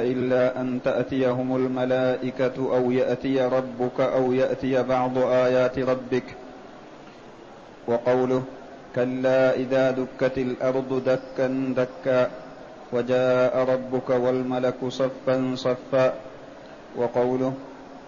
إلا 0.00 0.60
أن 0.60 0.80
تأتيهم 0.84 1.56
الملائكة 1.56 2.56
أو 2.58 2.90
يأتي 2.90 3.40
ربك 3.40 4.00
أو 4.00 4.32
يأتي 4.32 4.82
بعض 4.82 5.18
آيات 5.18 5.78
ربك. 5.78 6.24
وقوله 7.88 8.42
كلا 8.94 9.54
إذا 9.54 9.90
دكت 9.90 10.38
الأرض 10.38 11.02
دكا 11.06 11.46
دكا 11.76 12.30
وجاء 12.92 13.52
ربك 13.58 14.10
والملك 14.10 14.80
صفا 14.88 15.54
صفا. 15.54 16.14
وقوله 16.96 17.52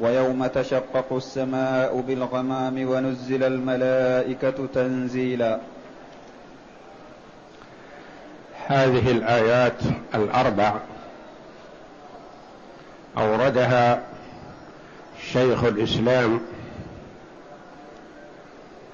ويوم 0.00 0.46
تشقق 0.46 1.12
السماء 1.12 2.04
بالغمام 2.08 2.88
ونزل 2.88 3.42
الملائكة 3.44 4.66
تنزيلا. 4.74 5.58
هذه 8.68 9.10
الآيات 9.10 9.80
الأربع 10.14 10.74
أوردها 13.18 14.02
شيخ 15.32 15.64
الإسلام 15.64 16.40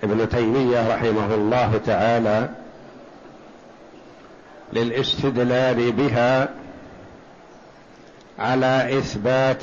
ابن 0.05 0.29
تيمية 0.29 0.95
رحمه 0.95 1.35
الله 1.35 1.81
تعالى 1.87 2.49
للاستدلال 4.73 5.93
بها 5.93 6.49
على 8.39 8.99
إثبات 8.99 9.63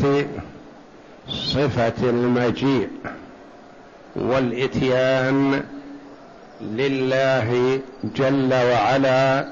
صفة 1.27 2.09
المجيء 2.09 2.89
والإتيان 4.15 5.63
لله 6.61 7.79
جل 8.03 8.53
وعلا 8.53 9.47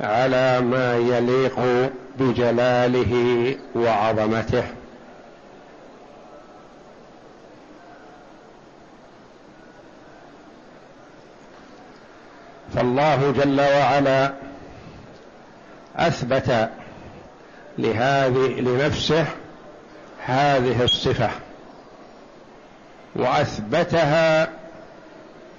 على 0.00 0.60
ما 0.60 0.96
يليق 0.96 1.90
بجلاله 2.18 3.56
وعظمته. 3.74 4.64
فالله 12.74 13.32
جل 13.32 13.60
وعلا 13.60 14.32
أثبت 15.96 16.70
لهذه 17.78 18.60
لنفسه 18.60 19.26
هذه 20.24 20.82
الصفة 20.82 21.30
وأثبتها 23.16 24.48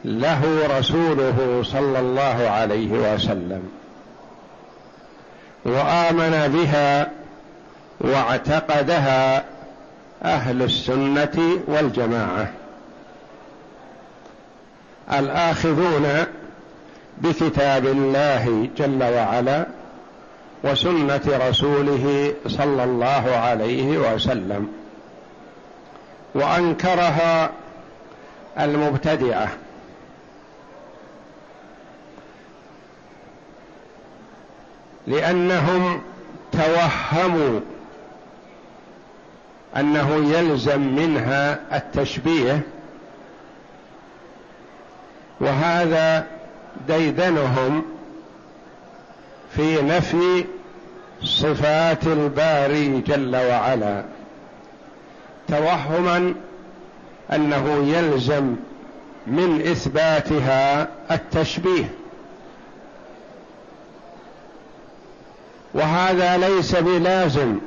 له 0.05 0.67
رسوله 0.79 1.61
صلى 1.65 1.99
الله 1.99 2.49
عليه 2.49 2.91
وسلم. 2.91 3.76
وآمن 5.65 6.51
بها 6.53 7.11
واعتقدها 8.01 9.43
أهل 10.23 10.61
السنة 10.63 11.59
والجماعة. 11.67 12.49
الآخذون 15.13 16.25
بكتاب 17.17 17.85
الله 17.85 18.69
جل 18.77 19.03
وعلا 19.03 19.65
وسنة 20.63 21.21
رسوله 21.49 22.33
صلى 22.47 22.83
الله 22.83 23.35
عليه 23.35 23.97
وسلم 23.97 24.67
وأنكرها 26.35 27.49
المبتدعة. 28.59 29.47
لأنهم 35.07 36.01
توهموا 36.51 37.59
أنه 39.77 40.37
يلزم 40.37 40.81
منها 40.81 41.59
التشبيه 41.77 42.61
وهذا 45.39 46.27
ديدنهم 46.87 47.83
في 49.55 49.81
نفي 49.81 50.45
صفات 51.23 52.07
الباري 52.07 53.01
جل 53.01 53.35
وعلا. 53.35 54.03
توهما 55.47 56.33
أنه 57.33 57.93
يلزم 57.97 58.55
من 59.27 59.61
إثباتها 59.71 60.87
التشبيه. 61.11 61.89
وهذا 65.77 66.37
ليس 66.37 66.75
بلازم 66.75 67.57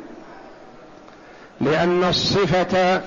لأن 1.60 2.04
الصفة 2.04 3.00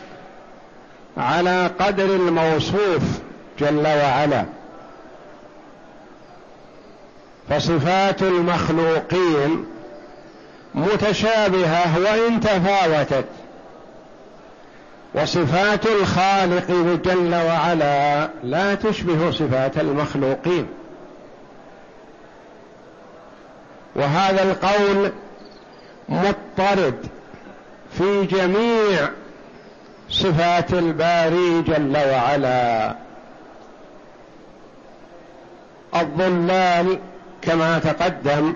على 1.17 1.69
قدر 1.79 2.05
الموصوف 2.05 3.01
جل 3.59 3.87
وعلا. 3.87 4.45
فصفات 7.49 8.21
المخلوقين 8.21 9.65
متشابهة 10.75 11.99
وإن 11.99 12.39
تفاوتت. 12.39 13.25
وصفات 15.15 15.85
الخالق 15.85 16.71
جل 17.05 17.35
وعلا 17.35 18.29
لا 18.43 18.75
تشبه 18.75 19.31
صفات 19.31 19.77
المخلوقين. 19.77 20.67
وهذا 23.95 24.43
القول 24.43 25.11
مضطرد 26.09 27.07
في 27.97 28.25
جميع 28.25 29.09
صفات 30.09 30.73
الباري 30.73 31.61
جل 31.61 31.97
وعلا. 31.97 32.95
الضلال 35.95 36.99
كما 37.41 37.79
تقدم 37.79 38.53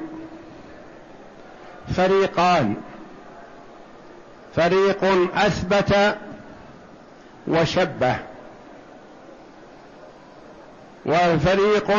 فريقان. 1.96 2.76
فريق 4.56 5.04
أثبت 5.36 6.18
وشبه. 7.48 8.16
وفريق 11.06 11.92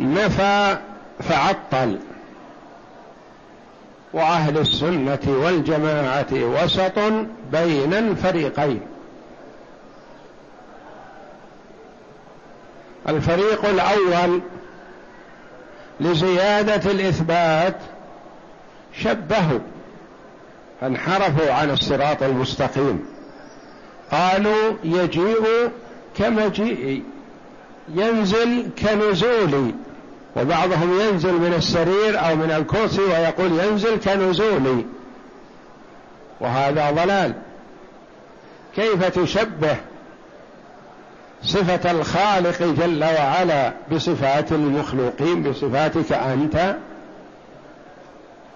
نفى 0.00 0.78
فعطل. 1.20 1.98
وأهل 4.12 4.58
السنة 4.58 5.20
والجماعة 5.26 6.26
وسط 6.32 6.98
بين 7.52 7.94
الفريقين. 7.94 8.80
الفريق 13.08 13.64
الأول 13.64 14.40
لزيادة 16.00 16.90
الإثبات 16.90 17.76
شبهوا 19.02 19.58
انحرفوا 20.82 21.52
عن 21.52 21.70
الصراط 21.70 22.22
المستقيم. 22.22 23.04
قالوا 24.12 24.72
يجيء 24.84 25.70
كمجيئي 26.18 27.02
ينزل 27.94 28.70
كنزولي. 28.78 29.74
وبعضهم 30.36 31.00
ينزل 31.00 31.32
من 31.32 31.54
السرير 31.56 32.26
أو 32.26 32.36
من 32.36 32.50
الكرسي 32.50 33.00
ويقول 33.00 33.52
ينزل 33.52 33.96
كنزولي. 33.96 34.84
وهذا 36.40 36.90
ضلال. 36.90 37.32
كيف 38.76 39.04
تشبه 39.04 39.76
صفة 41.44 41.90
الخالق 41.90 42.62
جل 42.62 43.04
وعلا 43.04 43.72
بصفات 43.92 44.52
المخلوقين 44.52 45.42
بصفاتك 45.42 46.12
أنت؟ 46.12 46.76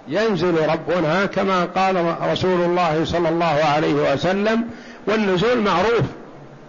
ينزل 0.08 0.68
ربنا 0.68 1.26
كما 1.26 1.64
قال 1.64 2.16
رسول 2.32 2.60
الله 2.60 3.04
صلى 3.04 3.28
الله 3.28 3.64
عليه 3.74 4.12
وسلم 4.12 4.64
والنزول 5.06 5.60
معروف 5.60 6.02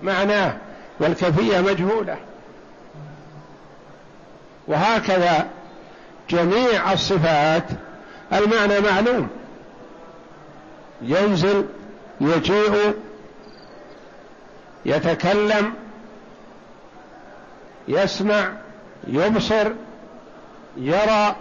معناه 0.03 0.53
والكفية 0.99 1.61
مجهولة. 1.61 2.15
وهكذا 4.67 5.47
جميع 6.29 6.93
الصفات 6.93 7.63
المعنى 8.33 8.79
معلوم. 8.79 9.27
ينزل 11.01 11.65
يجيء 12.21 12.93
يتكلم 14.85 15.73
يسمع 17.87 18.51
يبصر 19.07 19.71
يرى 20.77 21.35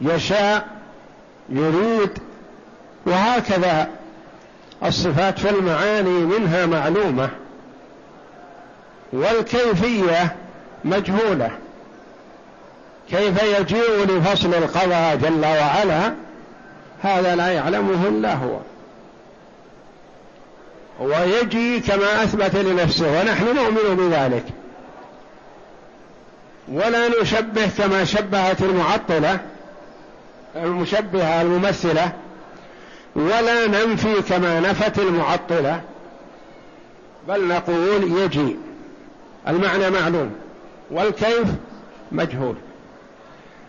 يشاء 0.00 0.68
يريد. 1.48 2.18
وهكذا 3.06 3.90
الصفات 4.84 5.38
في 5.38 5.50
المعاني 5.50 6.18
منها 6.18 6.66
معلومة. 6.66 7.30
والكيفية 9.12 10.36
مجهولة. 10.84 11.50
كيف 13.10 13.42
يجيء 13.42 14.04
لفصل 14.08 14.54
القضاء 14.54 15.16
جل 15.16 15.44
وعلا؟ 15.44 16.14
هذا 17.02 17.36
لا 17.36 17.48
يعلمه 17.48 18.08
إلا 18.08 18.34
هو. 18.34 18.58
ويجي 21.00 21.80
كما 21.80 22.22
أثبت 22.22 22.56
لنفسه 22.56 23.20
ونحن 23.20 23.44
نؤمن 23.44 23.96
بذلك. 23.96 24.44
ولا 26.68 27.22
نشبه 27.22 27.66
كما 27.78 28.04
شبهت 28.04 28.62
المعطلة 28.62 29.38
المشبهة 30.56 31.42
الممثلة. 31.42 32.12
ولا 33.16 33.66
ننفي 33.66 34.22
كما 34.22 34.60
نفت 34.60 34.98
المعطلة 34.98 35.80
بل 37.28 37.48
نقول 37.48 38.20
يجي. 38.20 38.56
المعنى 39.48 39.90
معلوم. 39.90 40.43
والكيف 40.90 41.48
مجهول. 42.12 42.54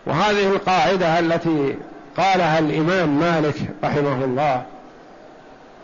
وهذه 0.06 0.48
القاعدة 0.48 1.18
التي 1.18 1.76
قالها 2.16 2.58
الإمام 2.58 3.20
مالك 3.20 3.54
رحمه 3.84 4.24
الله 4.24 4.62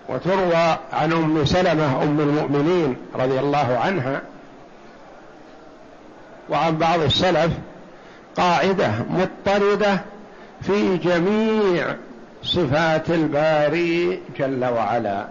وتروى 0.09 0.77
عن 0.93 1.13
أم 1.13 1.45
سلمة 1.45 2.03
أم 2.03 2.21
المؤمنين 2.21 2.97
رضي 3.15 3.41
الله 3.41 3.79
عنها 3.85 4.23
وعن 6.51 6.79
بعض 6.79 7.01
السلف 7.01 7.53
قاعدة 8.37 8.91
مضطردة 9.11 10.01
في 10.63 10.97
جميع 10.97 11.95
صفات 12.43 13.11
الباري 13.11 14.23
جل 14.39 14.65
وعلا. 14.65 15.27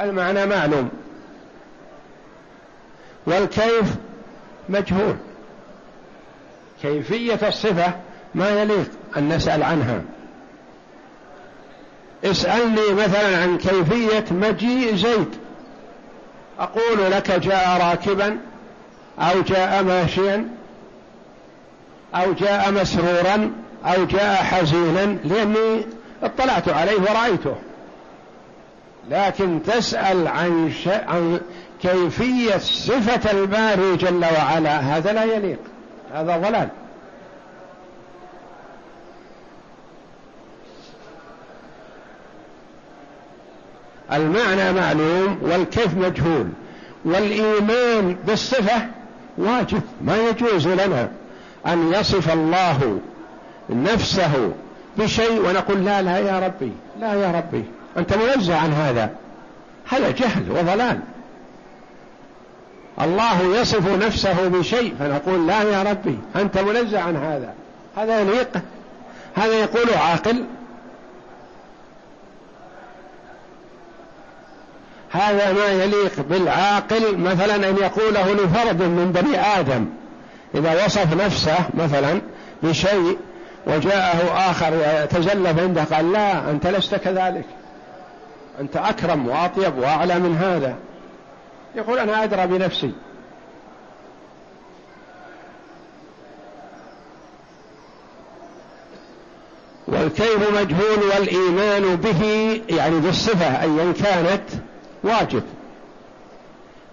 المعنى 0.00 0.46
معلوم. 0.46 0.90
والكيف 3.26 3.94
مجهول. 4.68 5.16
كيفية 6.82 7.48
الصفة 7.48 7.92
ما 8.34 8.50
يليق 8.50 8.90
أن 9.16 9.28
نسأل 9.28 9.62
عنها. 9.62 10.02
اسألني 12.24 12.92
مثلا 12.92 13.42
عن 13.42 13.58
كيفية 13.58 14.24
مجيء 14.30 14.96
زيد. 14.96 15.28
أقول 16.58 17.10
لك 17.10 17.30
جاء 17.30 17.80
راكبا 17.82 18.38
أو 19.18 19.40
جاء 19.40 19.82
ماشيا 19.82 20.48
أو 22.14 22.32
جاء 22.32 22.72
مسرورا 22.72 23.52
أو 23.84 24.04
جاء 24.04 24.34
حزينا. 24.34 25.16
لأني 25.24 25.86
اطلعت 26.22 26.68
عليه 26.68 27.00
ورأيته. 27.00 27.56
لكن 29.10 29.62
تسأل 29.62 30.28
عن, 30.28 30.72
ش... 30.84 30.88
عن 30.88 31.40
كيفية 31.82 32.58
صفة 32.58 33.30
الباري 33.30 33.96
جل 33.96 34.24
وعلا. 34.24 34.78
هذا 34.78 35.12
لا 35.12 35.24
يليق. 35.24 35.58
هذا 36.14 36.36
ضلال. 36.36 36.68
المعنى 44.12 44.72
معلوم 44.72 45.38
والكيف 45.42 45.96
مجهول. 45.96 46.48
والإيمان 47.04 48.16
بالصفة 48.26 48.86
واجب. 49.38 49.82
ما 50.00 50.16
يجوز 50.16 50.68
لنا 50.68 51.10
أن 51.66 51.92
يصف 51.92 52.32
الله 52.32 53.00
نفسه 53.70 54.52
بشيء 54.98 55.48
ونقول 55.48 55.84
لا 55.84 56.02
لا 56.02 56.18
يا 56.18 56.38
ربي 56.38 56.72
لا 57.00 57.14
يا 57.14 57.32
ربي. 57.32 57.64
أنت 57.96 58.14
منزه 58.14 58.56
عن 58.56 58.72
هذا. 58.72 59.10
هذا 59.88 60.10
جهل 60.10 60.50
وضلال. 60.50 61.00
الله 63.04 63.60
يصف 63.60 63.96
نفسه 63.96 64.48
بشيء 64.48 64.94
فنقول 64.98 65.46
لا 65.46 65.62
يا 65.62 65.82
ربي 65.82 66.18
أنت 66.36 66.58
منزه 66.58 67.00
عن 67.00 67.16
هذا. 67.16 67.54
هذا 67.96 68.20
يليق 68.20 68.48
هذا 69.34 69.54
يقول 69.54 69.94
عاقل. 69.94 70.44
هذا 75.10 75.52
ما 75.52 75.66
يليق 75.66 76.12
بالعاقل 76.30 77.18
مثلا 77.18 77.54
أن 77.54 77.76
يقوله 77.76 78.32
لفرد 78.32 78.82
من 78.82 79.12
بني 79.12 79.40
آدم 79.40 79.86
إذا 80.54 80.84
وصف 80.84 81.24
نفسه 81.24 81.58
مثلا 81.74 82.20
بشيء 82.62 83.18
وجاءه 83.66 84.50
آخر 84.50 84.72
يتزلف 85.04 85.58
عنده 85.58 85.84
قال 85.84 86.12
لا 86.12 86.50
أنت 86.50 86.66
لست 86.66 86.94
كذلك. 86.94 87.44
أنت 88.60 88.76
أكرم 88.76 89.28
وأطيب 89.28 89.78
وأعلى 89.78 90.18
من 90.18 90.36
هذا. 90.36 90.74
يقول 91.74 91.98
أنا 91.98 92.24
أدرى 92.24 92.46
بنفسي. 92.46 92.92
والكيف 99.88 100.50
مجهول 100.60 100.98
والإيمان 101.14 101.96
به 101.96 102.22
يعني 102.68 103.00
بالصفة 103.00 103.62
ايا 103.62 103.92
كانت 103.92 104.42
واجب. 105.02 105.42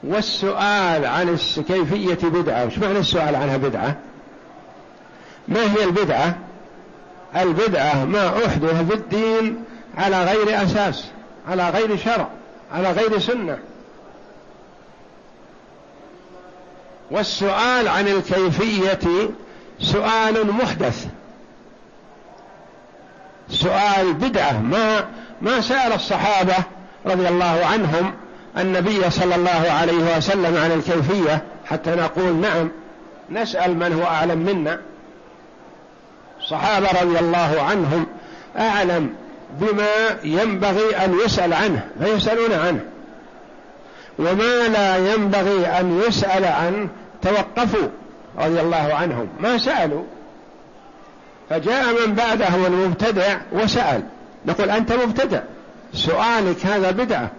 والسؤال 0.03 1.05
عن 1.05 1.37
كيفية 1.67 2.29
بدعة 2.29 2.65
وش 2.65 2.77
معنى 2.77 2.99
السؤال 2.99 3.35
عنها 3.35 3.57
بدعة؟ 3.57 3.95
ما 5.47 5.73
هي 5.73 5.83
البدعة؟ 5.83 6.37
البدعة 7.35 8.05
ما 8.05 8.45
أحدث 8.45 8.87
في 8.87 8.93
الدين 8.93 9.63
على 9.97 10.23
غير 10.23 10.63
أساس 10.63 11.05
على 11.47 11.69
غير 11.69 11.97
شرع 11.97 12.27
على 12.73 12.91
غير 12.91 13.19
سنة. 13.19 13.57
والسؤال 17.11 17.87
عن 17.87 18.07
الكيفية 18.07 19.29
سؤال 19.79 20.51
محدث. 20.51 21.07
سؤال 23.49 24.13
بدعة. 24.13 24.61
ما 24.61 25.05
ما 25.41 25.61
سأل 25.61 25.93
الصحابة 25.93 26.55
رضي 27.05 27.27
الله 27.27 27.65
عنهم 27.65 28.13
النبي 28.57 29.09
صلى 29.09 29.35
الله 29.35 29.71
عليه 29.71 30.17
وسلم 30.17 30.57
عن 30.57 30.71
الكيفية 30.71 31.43
حتى 31.65 31.89
نقول 31.89 32.35
نعم 32.35 32.71
نسأل 33.29 33.77
من 33.77 33.93
هو 33.93 34.03
أعلم 34.03 34.37
منا. 34.37 34.79
الصحابة 36.39 36.87
رضي 37.01 37.19
الله 37.19 37.61
عنهم 37.61 38.05
أعلم 38.57 39.13
بما 39.59 40.19
ينبغي 40.23 40.95
أن 40.95 41.15
يسأل 41.25 41.53
عنه 41.53 41.87
فيسألون 42.03 42.53
عنه. 42.53 42.79
وما 44.19 44.67
لا 44.67 45.13
ينبغي 45.13 45.67
أن 45.67 46.01
يسأل 46.07 46.45
عنه 46.45 46.89
توقفوا 47.21 47.87
رضي 48.39 48.61
الله 48.61 48.93
عنهم. 48.93 49.27
ما 49.39 49.57
سألوا 49.57 50.03
فجاء 51.49 52.07
من 52.07 52.13
بعدهم 52.13 52.65
المبتدع 52.65 53.37
وسأل. 53.51 54.03
نقول 54.45 54.69
أنت 54.69 54.93
مبتدع 54.93 55.39
سؤالك 55.93 56.65
هذا 56.65 56.91
بدعة. 56.91 57.31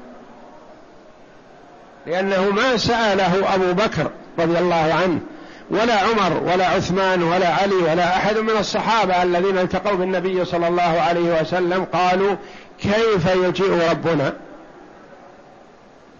لأنه 2.07 2.51
ما 2.51 2.77
سأله 2.77 3.55
أبو 3.55 3.73
بكر 3.73 4.11
رضي 4.39 4.59
الله 4.59 4.95
عنه 5.03 5.21
ولا 5.71 5.95
عمر 6.01 6.43
ولا 6.53 6.67
عثمان 6.67 7.23
ولا 7.23 7.49
علي 7.49 7.75
ولا 7.75 8.17
أحد 8.17 8.39
من 8.39 8.57
الصحابة 8.61 9.23
الذين 9.23 9.59
التقوا 9.59 9.97
بالنبي 9.97 10.45
صلى 10.45 10.69
الله 10.69 11.01
عليه 11.01 11.41
وسلم 11.41 11.85
قالوا 11.85 12.37
كيف 12.83 13.35
يجيء 13.35 13.91
ربنا؟ 13.91 14.33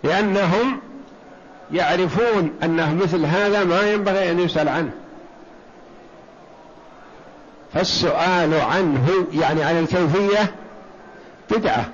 لأنهم 0.05 0.81
يعرفون 1.73 2.51
أنه 2.63 2.95
مثل 2.95 3.25
هذا 3.25 3.65
ما 3.65 3.93
ينبغي 3.93 4.31
أن 4.31 4.41
يسأل 4.41 4.69
عنه. 4.69 4.91
فالسؤال 7.75 8.55
عنه 8.55 9.27
يعني 9.33 9.65
عن 9.65 9.79
الكيفية 9.79 10.55
بدعة. 11.51 11.85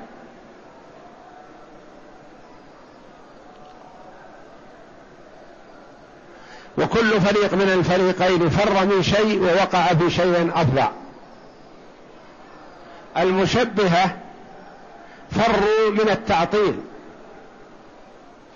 وكل 6.79 7.21
فريق 7.21 7.55
من 7.55 7.73
الفريقين 7.73 8.49
فر 8.49 8.87
من 8.87 9.03
شيء 9.03 9.43
ووقع 9.43 9.87
في 9.87 10.11
شيء 10.11 10.51
أفظع 10.55 10.89
المشبهة 13.17 14.17
فروا 15.31 15.91
من 15.91 16.09
التعطيل. 16.11 16.75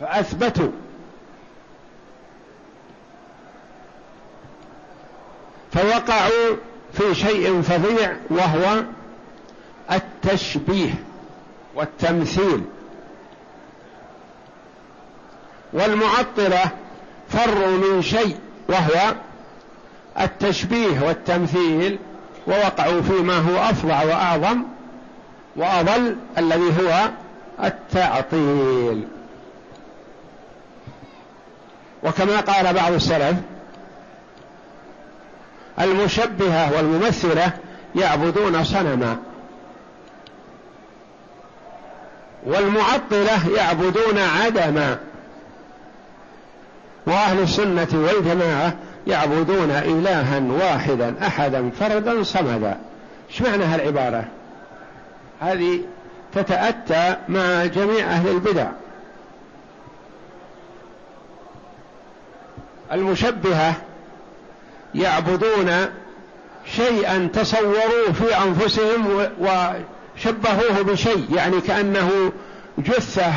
فأثبتوا. 0.01 0.71
فوقعوا 5.73 6.57
في 6.93 7.15
شيء 7.15 7.63
فظيع 7.63 8.17
وهو 8.31 8.83
التشبيه 9.93 10.95
والتمثيل. 11.75 12.65
والمعطلة 15.73 16.71
فروا 17.29 17.67
من 17.67 18.03
شيء 18.03 18.37
وهو 18.69 19.15
التشبيه 20.21 21.01
والتمثيل 21.01 21.99
ووقعوا 22.47 23.03
فيما 23.03 23.39
هو 23.39 23.57
افظع 23.57 24.05
وأعظم 24.05 24.63
وأضل 25.57 26.17
الذي 26.39 26.73
هو 26.83 27.11
التعطيل. 27.65 29.09
وكما 32.03 32.41
قال 32.41 32.75
بعض 32.75 32.93
السلف 32.93 33.37
المشبهة 35.81 36.77
والممثلة 36.77 37.53
يعبدون 37.95 38.65
صنما 38.65 39.17
والمعطلة 42.47 43.49
يعبدون 43.57 44.19
عدما 44.19 44.99
وأهل 47.07 47.39
السنة 47.43 47.89
والجماعة 47.93 48.75
يعبدون 49.07 49.71
إلها 49.71 50.41
واحدا 50.41 51.15
أحدا 51.27 51.71
فردا 51.71 52.23
صمدا. 52.23 52.79
إيش 53.31 53.43
معنى 53.43 53.65
هالعبارة؟ 53.65 54.25
هذه 55.41 55.81
تتأتى 56.35 57.17
مع 57.29 57.65
جميع 57.65 58.07
أهل 58.07 58.29
البدع. 58.29 58.67
المشبهة 62.93 63.75
يعبدون 64.95 65.73
شيئا 66.77 67.29
تصوروه 67.33 68.13
في 68.13 68.37
أنفسهم 68.43 69.29
وشبهوه 69.41 70.83
بشيء 70.83 71.27
يعني 71.35 71.61
كأنه 71.61 72.33
جثة 72.79 73.33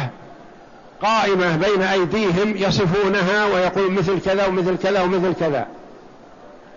قائمة 1.02 1.56
بين 1.58 1.82
أيديهم 1.82 2.58
يصفونها 2.58 3.46
ويقول 3.46 3.92
مثل 3.92 4.20
كذا 4.22 4.46
ومثل 4.46 4.78
كذا 4.78 5.02
ومثل 5.02 5.34
كذا. 5.34 5.68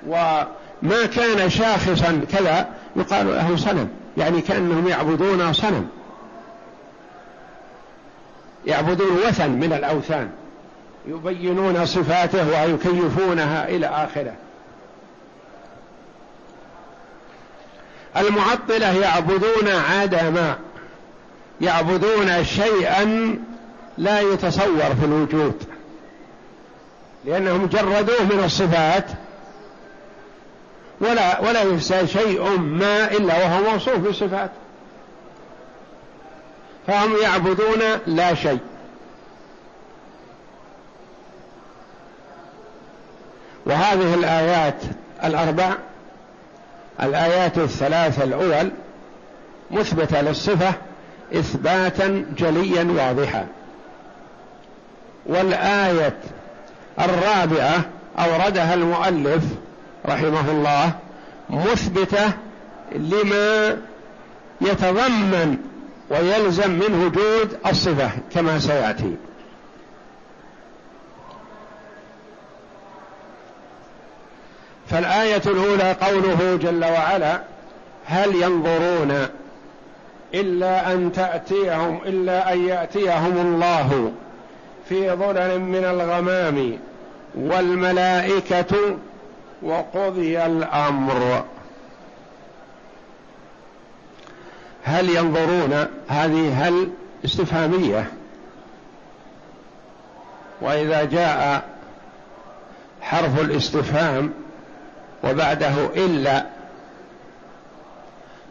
وما 0.08 1.06
كان 1.16 1.50
شاخصا 1.50 2.20
كذا 2.32 2.68
يقال 2.96 3.26
له 3.26 3.56
صنم 3.56 3.88
يعني 4.16 4.40
كأنهم 4.40 4.88
يعبدون 4.88 5.52
صنم. 5.52 5.88
يعبدون 8.66 9.16
وثن 9.28 9.50
من 9.50 9.72
الأوثان. 9.72 10.30
يبينون 11.06 11.87
صفاته 11.87 12.49
ويكيفونها 12.49 13.68
إلى 13.68 13.87
آخره. 13.87 14.34
المعطلة 18.16 18.99
يعبدون 18.99 19.68
عدما 19.68 20.58
يعبدون 21.61 22.44
شيئا 22.44 23.34
لا 23.99 24.20
يتصور 24.20 24.94
في 25.00 25.04
الوجود 25.04 25.62
لأنهم 27.25 27.66
جردوه 27.66 28.23
من 28.23 28.42
الصفات 28.44 29.04
ولا 31.00 31.40
ولا 31.40 31.62
ينسى 31.62 32.06
شيء 32.06 32.58
ما 32.58 33.11
إلا 33.11 33.37
وهو 33.37 33.70
موصوف 33.73 33.96
بالصفات. 33.96 34.50
فهم 36.87 37.16
يعبدون 37.23 37.80
لا 38.06 38.34
شيء. 38.34 38.58
وهذه 43.66 44.14
الآيات 44.14 44.83
الأربع 45.25 45.73
الآيات 47.02 47.59
الثلاثة 47.59 48.25
الأول 48.25 48.71
مثبتة 49.71 50.21
للصفة 50.21 50.73
إثباتا 51.35 52.25
جليا 52.38 52.85
واضحا. 52.85 53.47
والآية 55.26 56.16
الرابعة 57.00 57.85
أوردها 58.18 58.75
المؤلف 58.75 59.44
رحمه 60.06 60.50
الله 60.50 60.92
مثبتة 61.50 62.33
لما 62.92 63.76
يتضمن 64.61 65.56
ويلزم 66.11 66.71
من 66.71 67.04
وجود 67.06 67.56
الصفة 67.66 68.11
كما 68.35 68.59
سيأتي. 68.59 69.16
فالآية 74.86 75.42
الأولى 75.46 75.92
قوله 75.92 76.56
جل 76.56 76.84
وعلا 76.84 77.40
هل 78.04 78.34
ينظرون 78.34 79.26
إلا 80.34 80.92
أن 80.92 81.12
تأتيهم 81.12 82.00
إلا 82.06 82.52
أن 82.52 82.68
يأتيهم 82.68 83.36
الله 83.36 84.12
في 84.88 85.10
ظلل 85.10 85.60
من 85.60 85.84
الغمام 85.84 86.78
والملائكة 87.34 88.96
وقضي 89.62 90.46
الأمر. 90.46 91.44
هل 94.84 95.08
ينظرون؟ 95.10 95.86
هذه 96.08 96.68
هل 96.68 96.88
استفهامية. 97.24 98.12
وإذا 100.60 101.04
جاء 101.04 101.64
حرف 103.02 103.40
الاستفهام 103.40 104.32
وبعده 105.24 105.74
إلا 105.96 106.46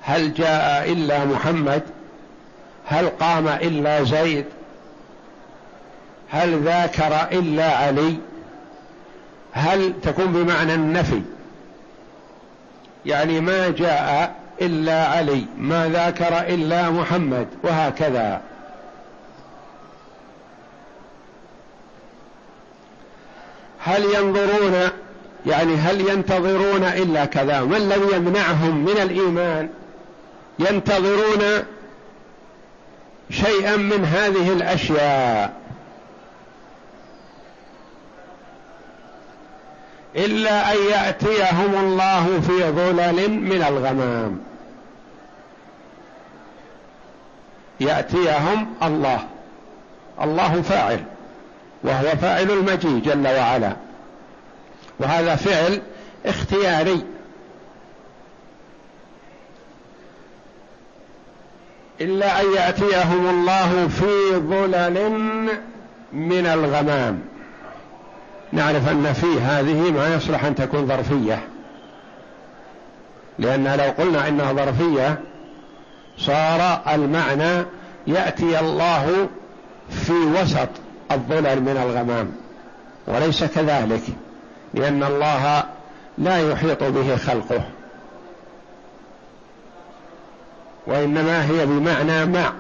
هل 0.02 0.34
جاء 0.34 0.92
إلا 0.92 1.26
محمد؟ 1.26 1.82
هل 2.88 3.10
قام 3.10 3.48
إلا 3.48 4.04
زيد؟ 4.04 4.46
هل 6.30 6.64
ذاكر 6.64 7.28
إلا 7.32 7.72
علي؟ 7.78 8.18
هل 9.54 9.94
تكون 10.02 10.34
بمعنى 10.34 10.74
النفي؟ 10.74 11.22
يعني 13.06 13.40
ما 13.40 13.70
جاء 13.70 14.36
إلا 14.62 15.08
علي 15.08 15.46
ما 15.58 15.90
ذاكر 15.90 16.40
إلا 16.40 16.90
محمد 16.90 17.48
وهكذا. 17.64 18.42
هل 23.80 24.04
ينظرون 24.04 24.90
يعني 25.46 25.76
هل 25.76 26.02
ينتظرون 26.02 26.84
إلا 26.84 27.26
كذا؟ 27.26 27.62
ما 27.62 27.78
الذي 27.78 28.16
يمنعهم 28.16 28.86
من 28.86 28.98
الإيمان 29.02 29.70
ينتظرون 30.60 31.64
شيئا 33.30 33.76
من 33.76 34.06
هذه 34.06 34.54
الأشياء. 34.54 35.54
إلا 40.16 40.74
أن 40.74 40.78
يأتيهم 40.92 41.76
الله 41.76 42.42
في 42.48 42.72
ظلل 42.72 43.30
من 43.30 43.64
الغمام. 43.68 44.40
يأتيهم 47.80 48.74
الله. 48.84 49.20
الله 50.22 50.62
فاعل 50.62 51.04
وهو 51.84 52.18
فاعل 52.22 52.52
المجيء 52.52 53.00
جل 53.00 53.28
وعلا. 53.28 53.83
وهذا 55.00 55.36
فعل 55.36 55.82
اختياري. 56.26 57.04
إلا 62.02 62.42
أن 62.42 62.46
يأتيهم 62.56 63.30
الله 63.30 63.88
في 63.88 64.36
ظلل 64.36 65.12
من 66.14 66.46
الغمام. 66.46 67.20
نعرف 68.52 68.90
أن 68.90 69.14
في 69.14 69.40
هذه 69.42 69.92
ما 69.92 70.16
يصلح 70.16 70.46
أن 70.46 70.56
تكون 70.56 70.88
ظرفية. 70.88 71.48
لأن 73.40 73.64
لو 73.64 74.04
قلنا 74.04 74.28
إنها 74.28 74.54
ظرفية 74.54 75.20
صار 76.18 76.82
المعنى 76.94 77.66
يأتي 78.08 78.60
الله 78.60 79.30
في 79.90 80.14
وسط 80.14 80.70
الظلل 81.12 81.62
من 81.62 81.78
الغمام 81.78 82.32
وليس 83.08 83.44
كذلك. 83.44 84.04
لأن 84.74 85.04
الله 85.04 85.64
لا 86.18 86.52
يحيط 86.52 86.84
به 86.84 87.16
خلقه. 87.16 87.62
وإنما 90.88 91.46
هي 91.46 91.66
بمعنى 91.66 92.26
مع 92.26 92.54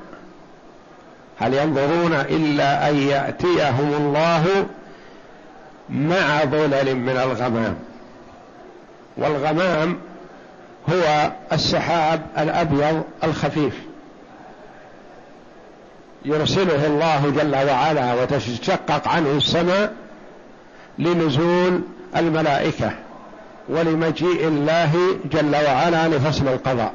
هل 1.39 1.53
ينظرون 1.53 2.13
إلا 2.13 2.89
أن 2.89 2.95
يأتيهم 2.95 3.93
الله 3.93 4.65
مع 5.89 6.45
ظلل 6.45 6.95
من 6.95 7.17
الغمام. 7.17 7.75
والغمام 9.17 9.97
هو 10.89 11.31
السحاب 11.51 12.21
الأبيض 12.37 13.03
الخفيف. 13.23 13.73
يرسله 16.25 16.87
الله 16.87 17.29
جل 17.29 17.55
وعلا 17.69 18.13
وتشقق 18.13 19.07
عنه 19.07 19.31
السماء 19.37 19.93
لنزول 20.99 21.81
الملائكة 22.15 22.91
ولمجيء 23.69 24.47
الله 24.47 25.19
جل 25.31 25.55
وعلا 25.55 26.07
لفصل 26.07 26.47
القضاء. 26.47 26.93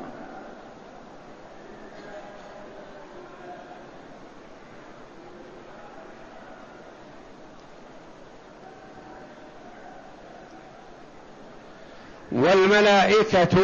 والملائكة 12.33 13.59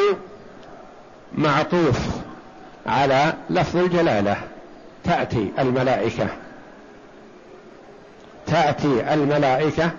معطوف 1.33 1.99
على 2.87 3.33
لفظ 3.51 3.77
الجلالة. 3.77 4.37
تأتي 5.05 5.53
الملائكة. 5.59 6.29
تأتي 8.47 9.15
الملائكة 9.15 9.91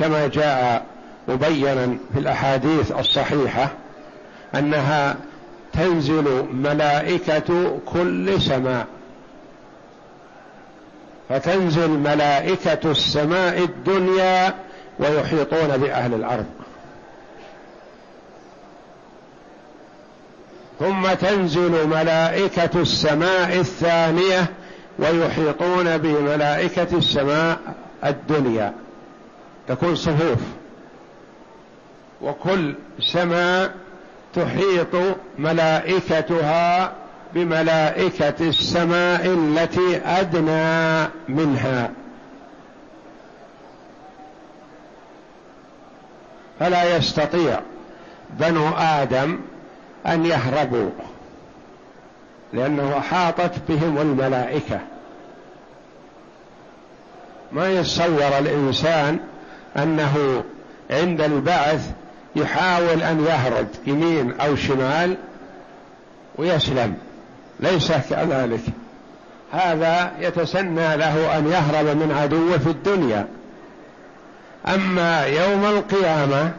كما 0.00 0.26
جاء 0.26 0.86
مبينا 1.28 1.98
في 2.12 2.18
الأحاديث 2.18 2.92
الصحيحة 2.92 3.68
أنها 4.54 5.16
تنزل 5.72 6.46
ملائكة 6.52 7.78
كل 7.86 8.40
سماء 8.40 8.86
فتنزل 11.28 11.90
ملائكة 11.90 12.90
السماء 12.90 13.64
الدنيا 13.64 14.54
ويحيطون 14.98 15.76
بأهل 15.76 16.14
الأرض. 16.14 16.46
ثم 20.78 21.12
تنزل 21.14 21.86
ملائكة 21.88 22.80
السماء 22.80 23.58
الثانية 23.58 24.46
ويحيطون 24.98 25.98
بملائكة 25.98 26.96
السماء 26.98 27.58
الدنيا. 28.04 28.72
تكون 29.70 29.96
صفوف. 29.96 30.38
وكل 32.22 32.74
سماء 33.00 33.74
تحيط 34.34 35.16
ملائكتها 35.38 36.92
بملائكة 37.34 38.48
السماء 38.48 39.26
التي 39.26 40.00
أدنى 40.04 41.08
منها. 41.28 41.90
فلا 46.60 46.96
يستطيع 46.96 47.60
بنو 48.30 48.68
آدم 48.76 49.38
أن 50.06 50.26
يهربوا 50.26 50.90
لأنه 52.52 53.00
حاطت 53.00 53.52
بهم 53.68 53.98
الملائكة. 53.98 54.80
ما 57.52 57.70
يتصور 57.70 58.38
الإنسان 58.38 59.18
أنه 59.76 60.44
عند 60.90 61.20
البعث 61.20 61.90
يحاول 62.36 63.02
أن 63.02 63.24
يهرب 63.24 63.66
يمين 63.86 64.40
أو 64.40 64.56
شمال 64.56 65.16
ويسلم. 66.36 66.94
ليس 67.60 67.92
كذلك. 67.92 68.60
هذا 69.52 70.12
يتسنى 70.20 70.96
له 70.96 71.38
أن 71.38 71.46
يهرب 71.46 71.86
من 71.96 72.16
عدوه 72.22 72.58
في 72.58 72.70
الدنيا. 72.70 73.26
أما 74.68 75.24
يوم 75.24 75.64
القيامة 75.64 76.52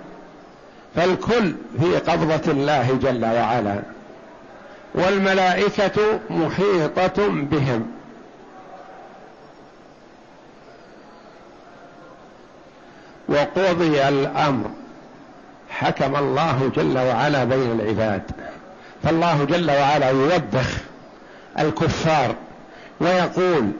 فالكل 0.95 1.53
في 1.79 1.97
قبضة 1.97 2.51
الله 2.51 2.99
جل 3.01 3.25
وعلا 3.25 3.81
والملائكة 4.95 6.19
محيطة 6.29 7.27
بهم. 7.27 7.87
وقضي 13.31 14.07
الأمر. 14.07 14.69
حكم 15.69 16.15
الله 16.15 16.71
جل 16.75 16.97
وعلا 16.97 17.43
بين 17.43 17.71
العباد. 17.71 18.21
فالله 19.03 19.43
جل 19.43 19.71
وعلا 19.71 20.09
يوبخ 20.09 20.77
الكفار 21.59 22.35
ويقول 23.01 23.71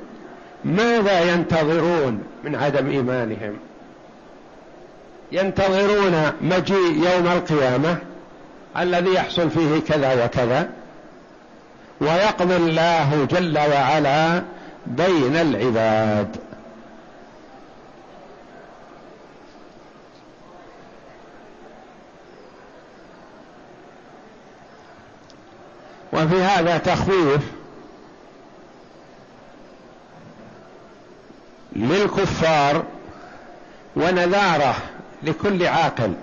ماذا 0.66 1.34
ينتظرون 1.34 2.24
من 2.44 2.56
عدم 2.56 2.90
إيمانهم؟ 2.90 3.58
ينتظرون 5.32 6.32
مجيء 6.42 7.10
يوم 7.14 7.28
القيامة 7.28 7.98
الذي 8.78 9.14
يحصل 9.14 9.50
فيه 9.50 9.80
كذا 9.88 10.26
وكذا 10.26 10.70
ويقضي 12.02 12.56
الله 12.56 13.28
جل 13.32 13.58
وعلا 13.58 14.42
بين 14.88 15.36
العباد. 15.36 16.36
وفي 26.14 26.42
هذا 26.42 26.78
تخويف 26.78 27.42
للكفار 31.76 32.84
ونذارة 33.96 34.76
لكل 35.24 35.68
عاقل. 35.68 36.14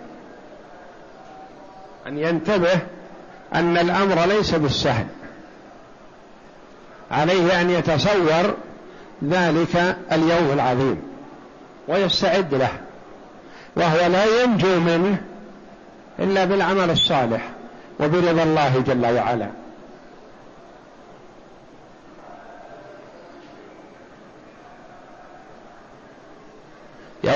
أن 2.07 2.19
ينتبه 2.19 2.79
أن 3.55 3.77
الأمر 3.77 4.25
ليس 4.27 4.55
بالسهل. 4.55 5.07
عليه 7.11 7.61
أن 7.61 7.71
يتصور 7.71 8.55
ذلك 9.25 9.97
اليوم 10.13 10.53
العظيم 10.53 11.03
ويستعد 11.89 12.55
له 12.55 12.73
وهو 13.77 14.07
لا 14.07 14.43
ينجو 14.43 14.81
منه 14.81 15.23
إلا 16.19 16.45
بالعمل 16.45 16.91
الصالح 16.91 17.51
وبرضا 18.01 18.43
الله 18.43 18.83
جل 18.87 19.07
وعلا. 19.07 19.49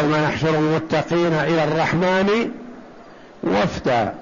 يوم 0.03 0.17
نحشر 0.17 0.55
المتقين 0.55 1.33
إلى 1.33 1.65
الرحمن 1.65 2.51
وفدا 3.45 4.15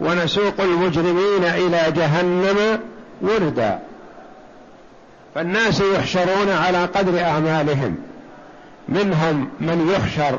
ونسوق 0.00 0.60
المجرمين 0.60 1.44
إلى 1.44 1.92
جهنم 1.92 2.80
وردا. 3.22 3.78
فالناس 5.34 5.80
يحشرون 5.80 6.50
على 6.50 6.84
قدر 6.84 7.20
اعمالهم. 7.20 7.96
منهم 8.88 9.48
من 9.60 9.94
يحشر 9.94 10.38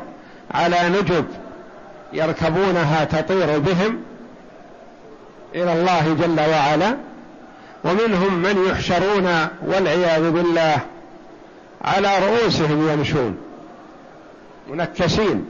على 0.50 0.76
نجب 0.88 1.24
يركبونها 2.12 3.04
تطير 3.04 3.58
بهم 3.58 3.98
إلى 5.54 5.72
الله 5.72 6.16
جل 6.20 6.40
وعلا. 6.40 6.96
ومنهم 7.84 8.34
من 8.34 8.66
يحشرون 8.70 9.46
والعياذ 9.66 10.30
بالله 10.30 10.76
على 11.84 12.18
رؤوسهم 12.18 12.88
يمشون. 12.92 13.45
منكسين. 14.70 15.44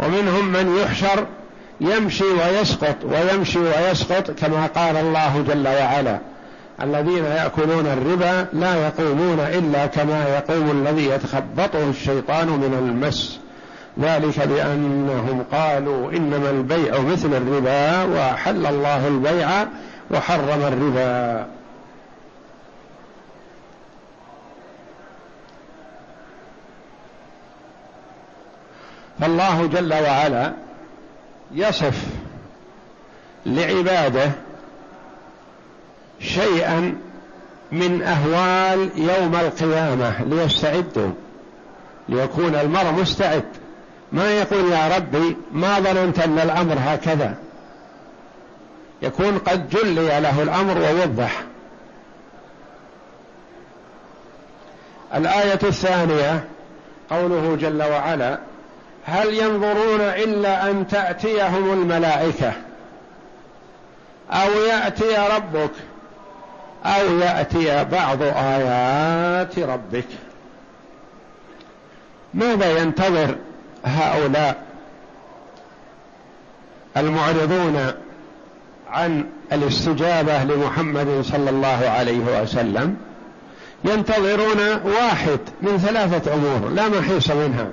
ومنهم 0.00 0.52
من 0.52 0.76
يحشر 0.76 1.26
يمشي 1.80 2.24
ويسقط 2.24 2.96
ويمشي 3.04 3.58
ويسقط 3.58 4.30
كما 4.30 4.66
قال 4.66 4.96
الله 4.96 5.44
جل 5.48 5.68
وعلا 5.68 6.18
الذين 6.82 7.24
يأكلون 7.24 7.86
الربا 7.86 8.46
لا 8.52 8.86
يقومون 8.86 9.40
إلا 9.40 9.86
كما 9.86 10.28
يقوم 10.28 10.70
الذي 10.70 11.08
يتخبطه 11.08 11.90
الشيطان 11.90 12.48
من 12.48 12.74
المس. 12.78 13.40
ذلك 14.00 14.48
بأنهم 14.48 15.44
قالوا 15.52 16.12
إنما 16.12 16.50
البيع 16.50 17.00
مثل 17.00 17.34
الربا 17.34 18.02
وأحل 18.02 18.66
الله 18.66 19.08
البيع 19.08 19.48
وحرم 20.10 20.62
الربا. 20.62 21.46
فالله 29.20 29.66
جل 29.66 29.94
وعلا 29.94 30.52
يصف 31.52 32.06
لعباده 33.46 34.30
شيئا 36.20 36.94
من 37.72 38.02
أهوال 38.02 38.90
يوم 38.96 39.34
القيامة 39.36 40.22
ليستعدوا 40.22 41.10
ليكون 42.08 42.54
المرء 42.54 42.90
مستعد. 42.90 43.44
ما 44.12 44.30
يقول 44.30 44.72
يا 44.72 44.96
ربي 44.96 45.36
ما 45.52 45.80
ظننت 45.80 46.18
أن 46.18 46.38
الأمر 46.38 46.76
هكذا 46.80 47.34
يكون 49.02 49.38
قد 49.38 49.68
جلي 49.68 50.20
له 50.20 50.42
الأمر 50.42 50.78
ووضح. 50.78 51.42
الآية 55.14 55.58
الثانية 55.62 56.44
قوله 57.10 57.56
جل 57.60 57.82
وعلا 57.82 58.38
هل 59.06 59.34
ينظرون 59.34 60.00
إلا 60.00 60.70
أن 60.70 60.88
تأتيهم 60.88 61.72
الملائكة؟ 61.72 62.52
أو 64.30 64.50
يأتي 64.50 65.16
ربك؟ 65.36 65.70
أو 66.84 67.18
يأتي 67.18 67.84
بعض 67.84 68.22
آيات 68.22 69.58
ربك؟ 69.58 70.06
ماذا 72.34 72.78
ينتظر 72.78 73.36
هؤلاء 73.84 74.56
المعرضون 76.96 77.92
عن 78.90 79.26
الاستجابة 79.52 80.44
لمحمد 80.44 81.20
صلى 81.22 81.50
الله 81.50 81.88
عليه 81.88 82.42
وسلم؟ 82.42 82.96
ينتظرون 83.84 84.80
واحد 84.84 85.40
من 85.62 85.78
ثلاثة 85.78 86.34
أمور 86.34 86.70
لا 86.70 86.88
محيص 86.88 87.30
منها. 87.30 87.70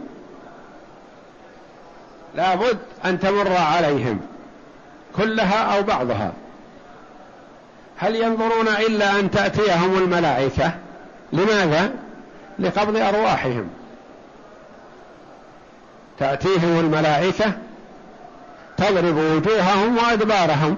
لابد 2.36 2.78
أن 3.06 3.20
تمر 3.20 3.58
عليهم 3.58 4.20
كلها 5.16 5.78
أو 5.78 5.84
بعضها. 5.84 6.32
هل 7.98 8.16
ينظرون 8.16 8.68
إلا 8.68 9.20
أن 9.20 9.32
تأتيهم 9.32 9.98
الملائكة؟ 9.98 10.72
لماذا؟ 11.34 11.92
لقبض 12.60 12.98
أرواحهم. 12.98 13.70
تأتيهم 16.20 16.80
الملائكة 16.80 17.54
تضرب 18.78 19.16
وجوههم 19.16 19.98
وأدبارهم 19.98 20.78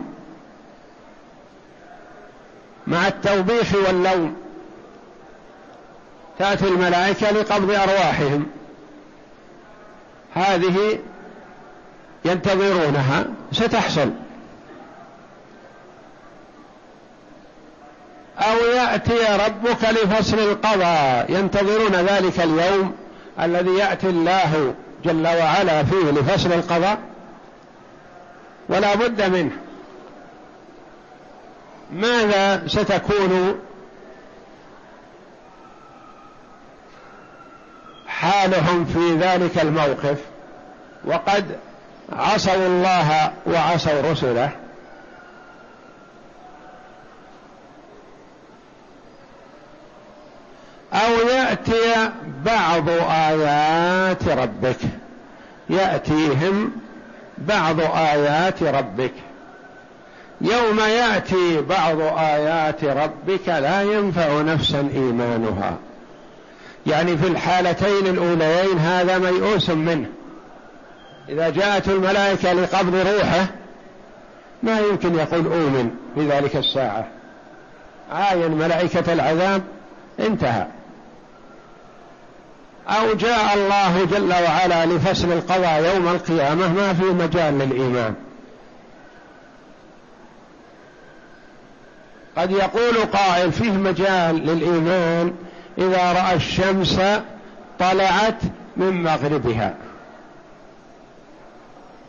مع 2.87 3.07
التوبيخ 3.07 3.75
واللوم. 3.87 4.35
تأتي 6.39 6.67
الملائكة 6.67 7.31
لقبض 7.31 7.71
أرواحهم. 7.71 8.45
هذه 10.33 10.99
ينتظرونها 12.25 13.25
ستحصل. 13.51 14.11
أو 18.37 18.57
يأتي 18.75 19.45
ربك 19.45 19.83
لفصل 19.83 20.39
القضاء. 20.39 21.31
ينتظرون 21.31 21.95
ذلك 21.95 22.39
اليوم 22.39 22.95
الذي 23.41 23.71
يأتي 23.77 24.09
الله 24.09 24.73
جل 25.05 25.27
وعلا 25.27 25.83
فيه 25.83 26.11
لفصل 26.11 26.53
القضاء. 26.53 26.97
ولا 28.69 28.95
بد 28.95 29.21
منه. 29.21 29.51
ماذا 31.91 32.67
ستكون 32.67 33.59
حالهم 38.07 38.85
في 38.85 39.15
ذلك 39.15 39.61
الموقف؟ 39.61 40.17
وقد 41.05 41.57
عصوا 42.17 42.67
الله 42.67 43.31
وعصوا 43.45 44.11
رسله. 44.11 44.49
أو 50.93 51.27
يأتي 51.29 52.09
بعض 52.45 52.89
آيات 53.09 54.27
ربك. 54.27 54.77
يأتيهم 55.69 56.71
بعض 57.37 57.79
آيات 57.81 58.63
ربك. 58.63 59.13
يوم 60.41 60.79
يأتي 60.79 61.61
بعض 61.61 62.01
آيات 62.17 62.83
ربك 62.83 63.47
لا 63.47 63.81
ينفع 63.81 64.41
نفسا 64.41 64.89
إيمانها. 64.95 65.77
يعني 66.87 67.17
في 67.17 67.27
الحالتين 67.27 68.07
الأوليين 68.07 68.77
هذا 68.77 69.17
ميؤوس 69.17 69.69
منه. 69.69 70.07
إذا 71.29 71.49
جاءت 71.49 71.87
الملائكة 71.87 72.53
لقبض 72.53 72.95
روحه 72.95 73.45
ما 74.63 74.79
يمكن 74.79 75.15
يقول 75.15 75.45
اؤمن 75.45 75.89
في 76.15 76.27
ذلك 76.27 76.55
الساعة. 76.55 77.07
عاين 78.11 78.51
ملائكة 78.51 79.13
العذاب 79.13 79.63
انتهى. 80.19 80.67
أو 82.87 83.13
جاء 83.13 83.53
الله 83.53 84.05
جل 84.05 84.33
وعلا 84.33 84.85
لفصل 84.85 85.31
القضاء 85.31 85.93
يوم 85.95 86.07
القيامة 86.07 86.73
ما 86.73 86.93
في 86.93 87.03
مجال 87.03 87.59
للإيمان. 87.59 88.13
قد 92.37 92.51
يقول 92.51 93.05
قائل 93.13 93.51
فيه 93.51 93.71
مجال 93.71 94.35
للإيمان 94.35 95.33
إذا 95.77 96.11
رأى 96.11 96.35
الشمس 96.35 97.01
طلعت 97.79 98.41
من 98.77 99.03
مغربها. 99.03 99.73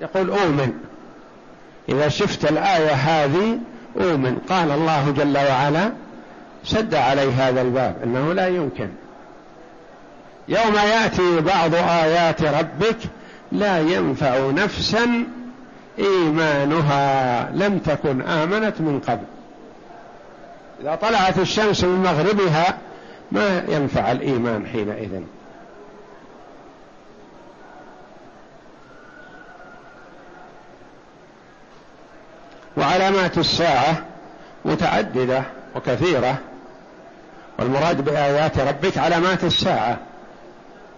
يقول 0.05 0.31
أؤمن. 0.31 0.73
إذا 1.89 2.09
شفت 2.09 2.45
الآية 2.45 2.93
هذه 2.93 3.59
أؤمن. 4.01 4.37
قال 4.49 4.71
الله 4.71 5.11
جل 5.11 5.39
وعلا 5.39 5.93
سد 6.65 6.95
عليه 6.95 7.49
هذا 7.49 7.63
الباب 7.63 7.97
إنه 8.05 8.33
لا 8.33 8.49
يمكن. 8.49 8.89
يوم 10.49 10.75
يأتي 10.75 11.41
بعض 11.41 11.75
آيات 11.75 12.43
ربك 12.43 12.97
لا 13.53 13.81
ينفع 13.81 14.51
نفسا 14.51 15.25
إيمانها. 15.99 17.51
لم 17.55 17.79
تكن 17.79 18.23
آمنت 18.23 18.81
من 18.81 19.01
قبل. 19.01 19.25
إذا 20.83 20.95
طلعت 20.95 21.39
الشمس 21.39 21.85
من 21.85 22.03
مغربها 22.03 22.79
ما 23.33 23.65
ينفع 23.69 24.13
الإيمان 24.13 24.67
حينئذ. 24.67 25.11
وعلامات 32.77 33.39
الساعة 33.39 34.05
متعددة 34.65 35.43
وكثيرة 35.77 36.39
والمراد 37.59 38.05
بآيات 38.05 38.59
ربك 38.59 38.99
علامات 38.99 39.45
الساعة. 39.45 39.99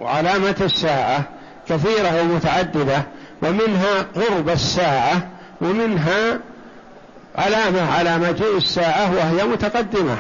وعلامة 0.01 0.57
الساعة 0.61 1.25
كثيرة 1.69 2.23
ومتعددة 2.23 3.03
ومنها 3.43 4.03
قرب 4.15 4.49
الساعة 4.49 5.29
ومنها 5.61 6.39
علامة 7.37 7.93
على 7.93 8.19
مجيء 8.19 8.57
الساعة 8.57 9.15
وهي 9.15 9.45
متقدمة. 9.45 10.17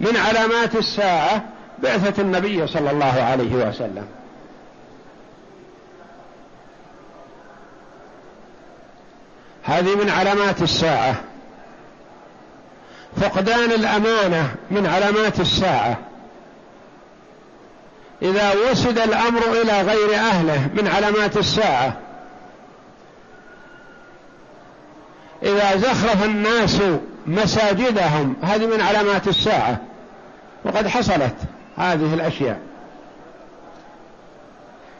من 0.00 0.16
علامات 0.16 0.76
الساعة 0.76 1.44
بعثة 1.82 2.22
النبي 2.22 2.66
صلى 2.66 2.90
الله 2.90 3.22
عليه 3.22 3.54
وسلم. 3.54 4.04
هذه 9.62 9.94
من 9.94 10.10
علامات 10.10 10.62
الساعة. 10.62 11.14
فقدان 13.20 13.72
الأمانة 13.72 14.54
من 14.70 14.86
علامات 14.86 15.40
الساعة. 15.40 15.98
إذا 18.22 18.52
وسد 18.70 18.98
الأمر 18.98 19.40
إلى 19.62 19.82
غير 19.82 20.14
أهله 20.14 20.68
من 20.74 20.88
علامات 20.88 21.36
الساعة. 21.36 21.96
إذا 25.42 25.76
زخرف 25.76 26.24
الناس 26.24 26.82
مساجدهم 27.26 28.36
هذه 28.42 28.66
من 28.66 28.80
علامات 28.80 29.28
الساعة. 29.28 29.78
وقد 30.64 30.88
حصلت 30.88 31.34
هذه 31.76 32.14
الأشياء. 32.14 32.60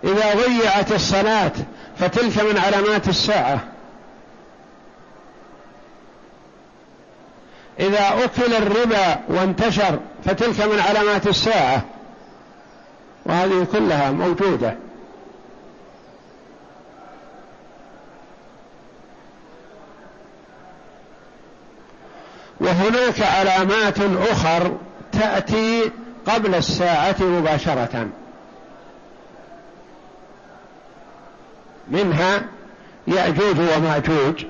إذا 0.05 0.35
ضيعت 0.35 0.93
الصلاة 0.93 1.53
فتلك 1.99 2.39
من 2.39 2.59
علامات 2.59 3.09
الساعة. 3.09 3.61
إذا 7.81 8.25
أكل 8.25 8.55
الربا 8.55 9.21
وانتشر 9.29 9.99
فتلك 10.25 10.61
من 10.61 10.81
علامات 10.81 11.27
الساعة. 11.27 11.85
وهذه 13.27 13.67
كلها 13.73 14.11
موجودة. 14.11 14.77
وهناك 22.61 23.21
علامات 23.23 23.99
أخر 24.31 24.77
تأتي 25.13 25.91
قبل 26.27 26.55
الساعة 26.55 27.17
مباشرة. 27.21 28.09
منها 31.89 32.43
يأجوج 33.07 33.57
ومأجوج. 33.77 34.45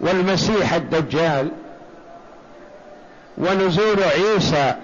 والمسيح 0.00 0.72
الدجال 0.72 1.50
ونزول 3.38 4.02
عيسى 4.02 4.74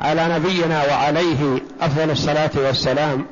على 0.00 0.28
نبينا 0.34 0.86
وعليه 0.86 1.58
أفضل 1.80 2.10
الصلاة 2.10 2.50
والسلام. 2.56 3.26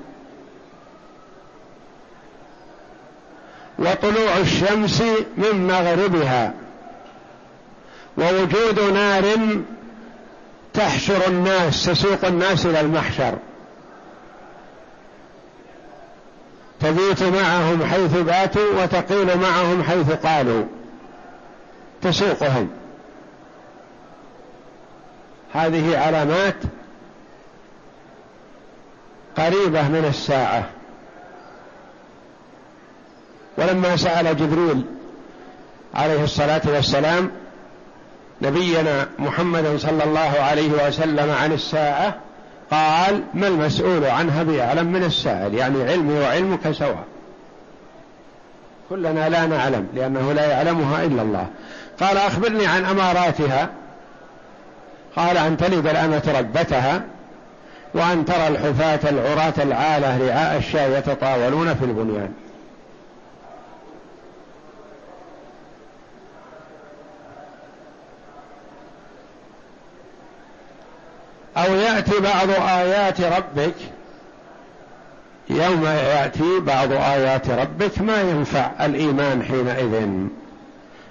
وطلوع 3.78 4.36
الشمس 4.36 5.02
من 5.36 5.66
مغربها 5.66 6.54
ووجود 8.18 8.80
نار 8.94 9.24
تحشر 10.74 11.26
الناس 11.28 11.84
تسوق 11.86 12.24
الناس 12.24 12.66
إلى 12.66 12.80
المحشر. 12.80 13.38
تبيت 16.80 17.22
معهم 17.22 17.84
حيث 17.84 18.16
باتوا 18.16 18.82
وتقيل 18.82 19.38
معهم 19.38 19.82
حيث 19.82 20.12
قالوا. 20.12 20.64
تسوقهم. 22.02 22.70
هذه 25.52 25.98
علامات 25.98 26.56
قريبة 29.36 29.88
من 29.88 30.04
الساعة. 30.08 30.64
ولما 33.58 33.96
سأل 33.96 34.36
جبريل 34.36 34.84
عليه 35.94 36.24
الصلاة 36.24 36.62
والسلام 36.66 37.30
نبينا 38.42 39.08
محمد 39.18 39.76
صلى 39.76 40.04
الله 40.04 40.40
عليه 40.40 40.88
وسلم 40.88 41.30
عن 41.30 41.52
الساعة 41.52 42.14
قال 42.70 43.22
ما 43.34 43.46
المسؤول 43.46 44.04
عنها 44.04 44.42
بأعلم 44.42 44.86
من 44.86 45.04
السائل؟ 45.04 45.54
يعني 45.54 45.84
علمي 45.84 46.18
وعلمك 46.18 46.70
سواء. 46.70 47.04
كلنا 48.90 49.28
لا 49.28 49.46
نعلم 49.46 49.86
لأنه 49.94 50.32
لا 50.32 50.46
يعلمها 50.50 51.04
إلا 51.04 51.22
الله. 51.22 51.46
قال 52.00 52.16
أخبرني 52.16 52.66
عن 52.66 52.84
أماراتها. 52.84 53.68
قال 55.16 55.36
أن 55.36 55.56
تلد 55.56 55.86
الأمة 55.86 56.34
ربتها 56.38 57.02
وأن 57.94 58.24
ترى 58.24 58.48
الحفاة 58.48 59.10
العراة 59.10 59.54
العالة 59.58 60.28
رعاء 60.28 60.58
الشاة 60.58 60.98
يتطاولون 60.98 61.74
في 61.74 61.84
البنيان. 61.84 62.32
أو 71.56 71.74
يأتي 71.74 72.20
بعض 72.20 72.50
آيات 72.50 73.20
ربك 73.20 73.74
يوم 75.50 75.84
يأتي 75.84 76.60
بعض 76.60 76.92
آيات 76.92 77.50
ربك 77.50 78.00
ما 78.00 78.20
ينفع 78.20 78.70
الإيمان 78.80 79.42
حينئذ. 79.42 80.08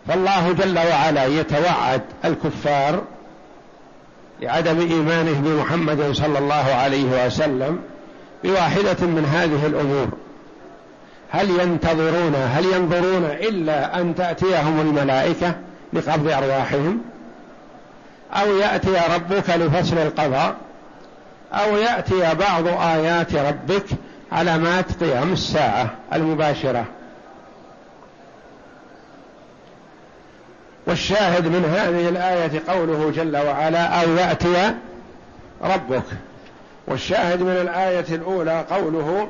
فالله 0.07 0.51
جل 0.51 0.77
وعلا 0.77 1.25
يتوعد 1.25 2.01
الكفار 2.25 3.01
لعدم 4.41 4.79
إيمانه 4.79 5.39
بمحمد 5.39 6.11
صلى 6.11 6.39
الله 6.39 6.73
عليه 6.73 7.25
وسلم 7.25 7.79
بواحدة 8.43 9.07
من 9.07 9.25
هذه 9.25 9.67
الأمور. 9.67 10.07
هل 11.31 11.49
ينتظرون 11.49 12.35
هل 12.35 12.65
ينظرون 12.65 13.25
إلا 13.25 14.01
أن 14.01 14.15
تأتيهم 14.15 14.79
الملائكة 14.81 15.55
لقبض 15.93 16.31
أرواحهم؟ 16.31 17.01
أو 18.33 18.57
يأتي 18.57 18.97
ربك 19.15 19.49
لفصل 19.49 19.97
القضاء 19.97 20.55
أو 21.53 21.77
يأتي 21.77 22.35
بعض 22.35 22.67
آيات 22.67 23.35
ربك 23.35 23.85
علامات 24.31 25.03
قيام 25.03 25.33
الساعة 25.33 25.89
المباشرة. 26.13 26.85
والشاهد 30.87 31.47
من 31.47 31.65
هذه 31.65 32.09
الآية 32.09 32.61
قوله 32.67 33.11
جل 33.15 33.37
وعلا 33.37 34.03
أو 34.03 34.15
يأتي 34.15 34.73
ربك. 35.61 36.03
والشاهد 36.87 37.41
من 37.41 37.57
الآية 37.61 38.05
الأولى 38.09 38.65
قوله 38.71 39.29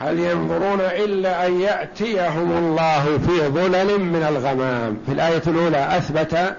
هل 0.00 0.18
ينظرون 0.18 0.80
إلا 0.80 1.46
أن 1.46 1.60
يأتيهم 1.60 2.52
الله 2.52 3.18
في 3.18 3.48
ظلل 3.48 4.00
من 4.00 4.26
الغمام؟ 4.28 4.96
في 5.06 5.12
الآية 5.12 5.42
الأولى 5.46 5.96
أثبت 5.96 6.56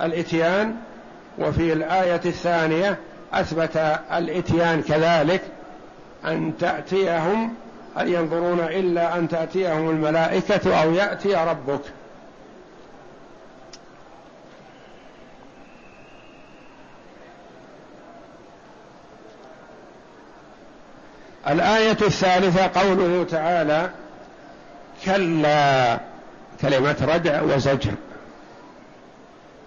الإتيان 0.00 0.74
وفي 1.38 1.72
الآية 1.72 2.20
الثانية 2.26 2.98
أثبت 3.32 3.76
الإتيان 4.12 4.82
كذلك 4.82 5.42
أن 6.24 6.52
تأتيهم 6.60 7.52
هل 7.96 8.14
ينظرون 8.14 8.60
إلا 8.60 9.18
أن 9.18 9.28
تأتيهم 9.28 9.90
الملائكة 9.90 10.82
أو 10.82 10.92
يأتي 10.92 11.34
ربك؟ 11.34 11.80
الآية 21.50 21.96
الثالثة 22.02 22.80
قوله 22.80 23.24
تعالى 23.30 23.90
كلا 25.04 25.98
كلمة 26.60 26.96
ردع 27.14 27.42
وزجر. 27.42 27.92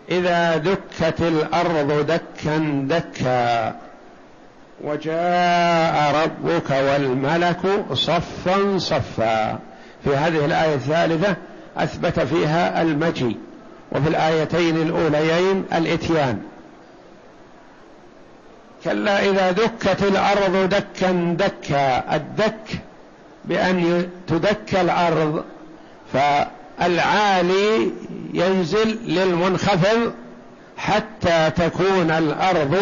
إذا 0.10 0.58
دكت 0.58 1.22
الأرض 1.22 2.06
دكا 2.06 2.86
دكا 2.90 3.76
وجاء 4.84 6.24
ربك 6.24 6.70
والملك 6.70 7.60
صفا 7.94 8.78
صفا. 8.78 9.60
في 10.04 10.16
هذه 10.16 10.46
الآية 10.46 10.76
الثالثة 10.76 11.36
أثبت 11.78 12.20
فيها 12.20 12.82
المجي 12.82 13.38
وفي 13.92 14.10
الآيتين 14.10 14.78
الأوليين 14.78 15.66
الإتيان. 15.74 16.42
كلا 18.84 19.30
إذا 19.30 19.52
دكت 19.52 20.04
الأرض 20.04 20.70
دكا 20.70 21.36
دكا 21.40 22.16
الدك 22.16 22.82
بأن 23.46 24.10
تدك 24.28 24.76
الأرض 24.76 25.44
فالعالي 26.14 27.92
ينزل 28.34 29.00
للمنخفض 29.08 30.14
حتى 30.78 31.52
تكون 31.56 32.12
الأرض 32.12 32.78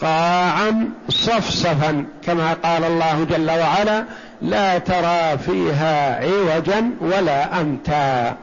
قاعا 0.00 0.90
صفصفا. 1.08 2.04
كما 2.26 2.52
قال 2.52 2.84
الله 2.84 3.26
جل 3.30 3.50
وعلا 3.50 4.04
لا 4.42 4.78
ترى 4.78 5.38
فيها 5.38 6.24
عوجا 6.24 6.90
ولا 7.00 7.60
أمتا. 7.60 8.36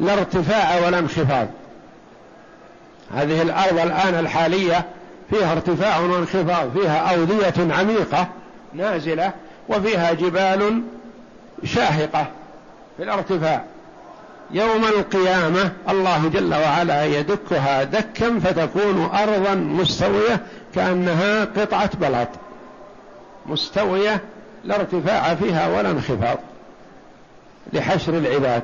لا 0.00 0.12
ارتفاع 0.12 0.86
ولا 0.86 0.98
انخفاض. 0.98 1.48
هذه 3.14 3.42
الأرض 3.42 3.78
الآن 3.78 4.14
الحالية 4.14 4.84
فيها 5.30 5.52
ارتفاع 5.52 5.98
وانخفاض 5.98 6.78
فيها 6.78 7.14
أودية 7.14 7.74
عميقة 7.74 8.28
نازلة 8.74 9.32
وفيها 9.68 10.12
جبال 10.12 10.82
شاهقة 11.64 12.26
في 12.96 13.02
الارتفاع. 13.02 13.64
يوم 14.50 14.84
القيامة 14.84 15.72
الله 15.88 16.28
جل 16.28 16.54
وعلا 16.54 17.04
يدكها 17.04 17.84
دكا 17.84 18.38
فتكون 18.38 19.10
أرضا 19.14 19.54
مستوية 19.54 20.40
كأنها 20.74 21.44
قطعة 21.44 21.90
بلط 22.00 22.28
مستوية 23.46 24.20
لا 24.64 24.80
ارتفاع 24.80 25.34
فيها 25.34 25.68
ولا 25.78 25.90
انخفاض. 25.90 26.38
لحشر 27.72 28.14
العباد. 28.18 28.62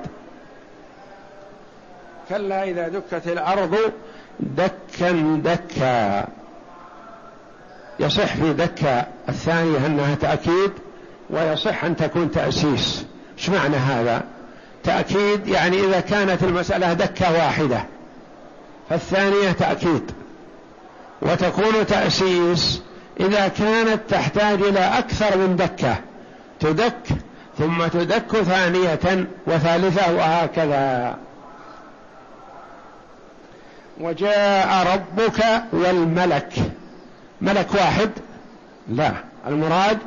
كلا 2.29 2.65
إذا 2.65 2.89
دكت 2.89 3.27
الأرض 3.27 3.77
دكا 4.41 5.13
دكا. 5.45 6.25
يصح 8.01 8.35
في 8.37 8.53
دكة 8.53 9.07
الثانية 9.29 9.87
أنها 9.87 10.15
تأكيد 10.15 10.73
ويصح 11.31 11.85
أن 11.85 11.97
تكون 11.97 12.31
تأسيس. 12.31 13.05
إيش 13.39 13.51
معنى 13.51 13.77
هذا؟ 13.77 14.25
تأكيد 14.85 15.49
يعني 15.49 15.81
إذا 15.81 16.01
كانت 16.01 16.43
المسألة 16.43 16.93
دكة 16.93 17.33
واحدة 17.33 17.85
فالثانية 18.91 19.53
تأكيد. 19.53 20.11
وتكون 21.23 21.87
تأسيس 21.87 22.83
إذا 23.21 23.49
كانت 23.49 24.01
تحتاج 24.09 24.63
إلى 24.63 24.81
أكثر 24.81 25.37
من 25.37 25.57
دكة 25.57 25.97
تدك 26.61 27.09
ثم 27.59 27.87
تدك 27.87 28.37
ثانية 28.43 29.27
وثالثة 29.47 30.15
وهكذا. 30.15 31.17
وجاء 34.01 34.87
ربك 34.95 35.45
والملك. 35.73 36.53
ملك 37.41 37.75
واحد؟ 37.75 38.11
لا. 38.89 39.13
المراد 39.47 39.99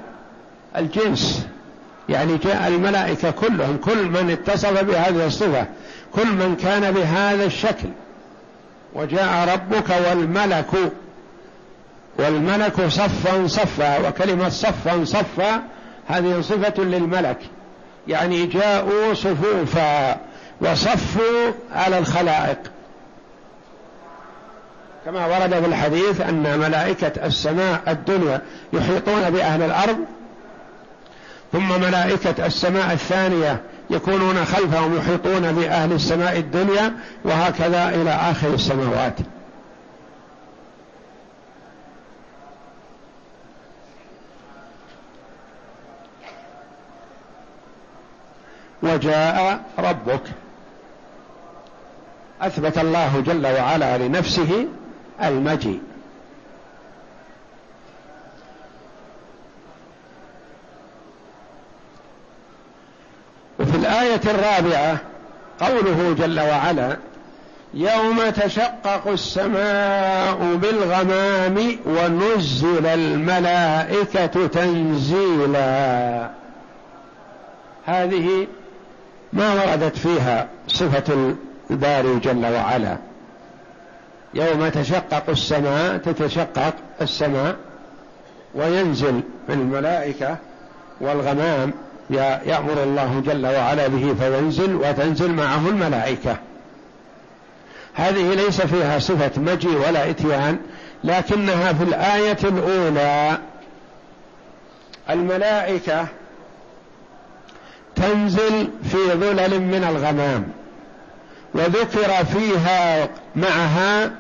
الجنس. 0.76 1.46
يعني 2.10 2.38
جاء 2.38 2.68
الملائكة 2.68 3.32
كلهم 3.32 3.78
كل 3.78 4.06
من 4.06 4.30
اتصف 4.30 4.84
بهذه 4.84 5.28
الصفة 5.28 5.66
كل 6.14 6.28
من 6.28 6.56
كان 6.56 6.92
بهذا 6.92 7.46
الشكل. 7.46 7.90
وجاء 8.94 9.50
ربك 9.54 9.90
والملك 9.90 10.92
والملك 12.20 12.88
صفا 12.88 13.48
صفا 13.48 14.08
وكلمة 14.08 14.50
صفا 14.50 15.06
صفا 15.06 15.62
هذه 16.08 16.42
صفة 16.42 16.84
للملك. 16.84 17.38
يعني 18.08 18.46
جاءوا 18.46 19.14
صفوفا 19.14 20.18
وصفوا 20.62 21.52
على 21.72 21.98
الخلائق. 21.98 22.60
كما 25.06 25.26
ورد 25.26 25.54
في 25.54 25.66
الحديث 25.66 26.22
أن 26.22 26.60
ملائكة 26.60 27.26
السماء 27.26 27.82
الدنيا 27.88 28.42
يحيطون 28.74 29.30
بأهل 29.30 29.62
الأرض 29.62 29.98
ثم 31.52 31.82
ملائكة 31.82 32.46
السماء 32.46 32.94
الثانية 32.94 33.62
يكونون 33.90 34.46
خلفهم 34.46 34.98
يحيطون 34.98 35.52
بأهل 35.52 35.92
السماء 35.92 36.38
الدنيا 36.38 36.94
وهكذا 37.26 37.90
إلى 37.90 38.10
آخر 38.10 38.54
السماوات. 38.54 39.14
وجاء 48.84 49.62
ربك 49.80 50.22
أثبت 52.42 52.78
الله 52.78 53.24
جل 53.26 53.48
وعلا 53.48 53.98
لنفسه 53.98 54.68
المجيء. 55.24 55.82
وفي 63.60 63.76
الآية 63.78 64.22
الرابعة 64.26 64.98
قوله 65.60 66.16
جل 66.20 66.40
وعلا 66.40 66.98
يوم 67.74 68.30
تشقق 68.30 69.08
السماء 69.08 70.56
بالغمام 70.56 71.78
ونزل 71.86 72.86
الملائكة 72.86 74.48
تنزيلا. 74.48 76.30
هذه 77.86 78.48
ما 79.34 79.54
وردت 79.54 79.98
فيها 79.98 80.48
صفة 80.68 81.36
الباري 81.70 82.20
جل 82.20 82.46
وعلا. 82.46 82.98
يوم 84.34 84.70
تشقق 84.70 85.30
السماء 85.30 85.98
تتشقق 85.98 86.74
السماء 87.02 87.56
وينزل 88.56 89.22
الملائكة 89.50 90.38
والغمام 91.02 91.74
يأمر 92.46 92.84
الله 92.84 93.24
جل 93.26 93.46
وعلا 93.46 93.88
به 93.88 94.16
فينزل 94.20 94.76
وتنزل 94.76 95.32
معه 95.32 95.68
الملائكة. 95.70 96.38
هذه 97.94 98.34
ليس 98.34 98.62
فيها 98.62 99.00
صفة 99.00 99.42
مجي 99.42 99.76
ولا 99.76 100.10
إتيان 100.10 100.58
لكنها 101.04 101.74
في 101.74 101.84
الآية 101.84 102.38
الأولى. 102.44 103.38
الملائكة 105.10 106.08
تنزل 107.96 108.70
في 108.84 108.98
ظلل 108.98 109.62
من 109.62 109.84
الغمام. 109.90 110.59
وذكر 111.54 112.26
فيها 112.26 113.10
معها 113.36 114.12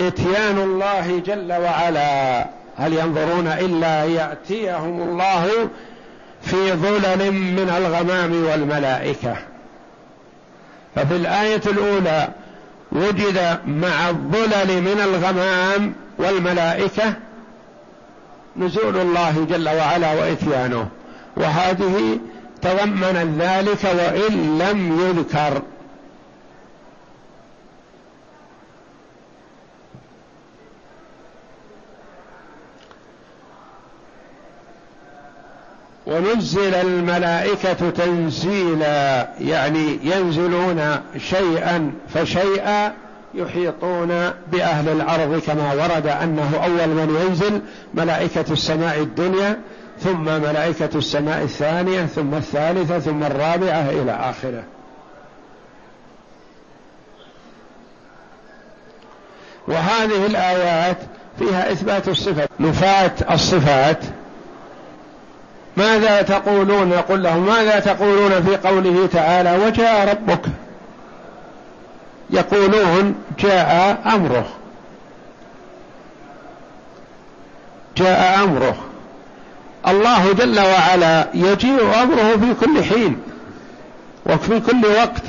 إتيان 0.00 0.58
الله 0.58 1.22
جل 1.26 1.52
وعلا. 1.52 2.46
هل 2.76 2.92
ينظرون 2.92 3.46
إلا 3.46 4.04
يأتيهم 4.04 5.02
الله 5.02 5.68
في 6.42 6.72
ظلل 6.72 7.32
من 7.32 7.74
الغمام 7.76 8.44
والملائكة؟ 8.44 9.36
ففي 10.94 11.16
الآية 11.16 11.62
الأولى 11.66 12.28
وجد 12.92 13.58
مع 13.66 14.08
الظلل 14.08 14.82
من 14.82 15.00
الغمام 15.04 15.94
والملائكة 16.18 17.14
نزول 18.56 18.96
الله 18.96 19.46
جل 19.50 19.68
وعلا 19.68 20.12
وإتيانه 20.14 20.88
وهذه 21.36 22.18
تضمن 22.62 23.36
ذلك 23.40 23.84
وإن 23.84 24.58
لم 24.58 25.00
يذكر. 25.00 25.62
ونزل 36.08 36.74
الملائكة 36.74 37.90
تنزيلا 37.90 39.28
يعني 39.40 39.98
ينزلون 40.02 41.00
شيئا 41.16 41.92
فشيئا 42.14 42.92
يحيطون 43.34 44.08
بأهل 44.52 44.88
الأرض 44.88 45.42
كما 45.46 45.72
ورد 45.72 46.06
أنه 46.06 46.50
أول 46.64 46.88
من 46.88 47.26
ينزل 47.26 47.60
ملائكة 47.94 48.44
السماء 48.52 49.00
الدنيا 49.00 49.58
ثم 50.00 50.24
ملائكة 50.24 50.90
السماء 50.94 51.42
الثانية 51.42 52.06
ثم 52.06 52.34
الثالثة 52.34 52.98
ثم 52.98 53.24
الرابعة 53.24 53.90
إلى 53.90 54.12
آخره. 54.12 54.62
وهذه 59.68 60.26
الآيات 60.26 60.96
فيها 61.38 61.72
إثبات 61.72 62.08
الصفة. 62.08 62.48
نفاة 62.60 63.12
الصفات 63.30 63.98
ماذا 65.78 66.22
تقولون؟ 66.22 66.92
يقول 66.92 67.22
لهم 67.22 67.46
ماذا 67.46 67.80
تقولون 67.80 68.42
في 68.42 68.56
قوله 68.56 69.08
تعالى 69.12 69.56
وجاء 69.64 70.08
ربك؟ 70.08 70.40
يقولون 72.30 73.14
جاء 73.38 73.98
أمره. 74.06 74.46
جاء 77.96 78.44
أمره. 78.44 78.76
الله 79.88 80.32
جل 80.32 80.60
وعلا 80.60 81.28
يجيء 81.34 82.02
أمره 82.02 82.36
في 82.36 82.66
كل 82.66 82.84
حين 82.84 83.18
وفي 84.26 84.60
كل 84.60 84.86
وقت. 84.86 85.22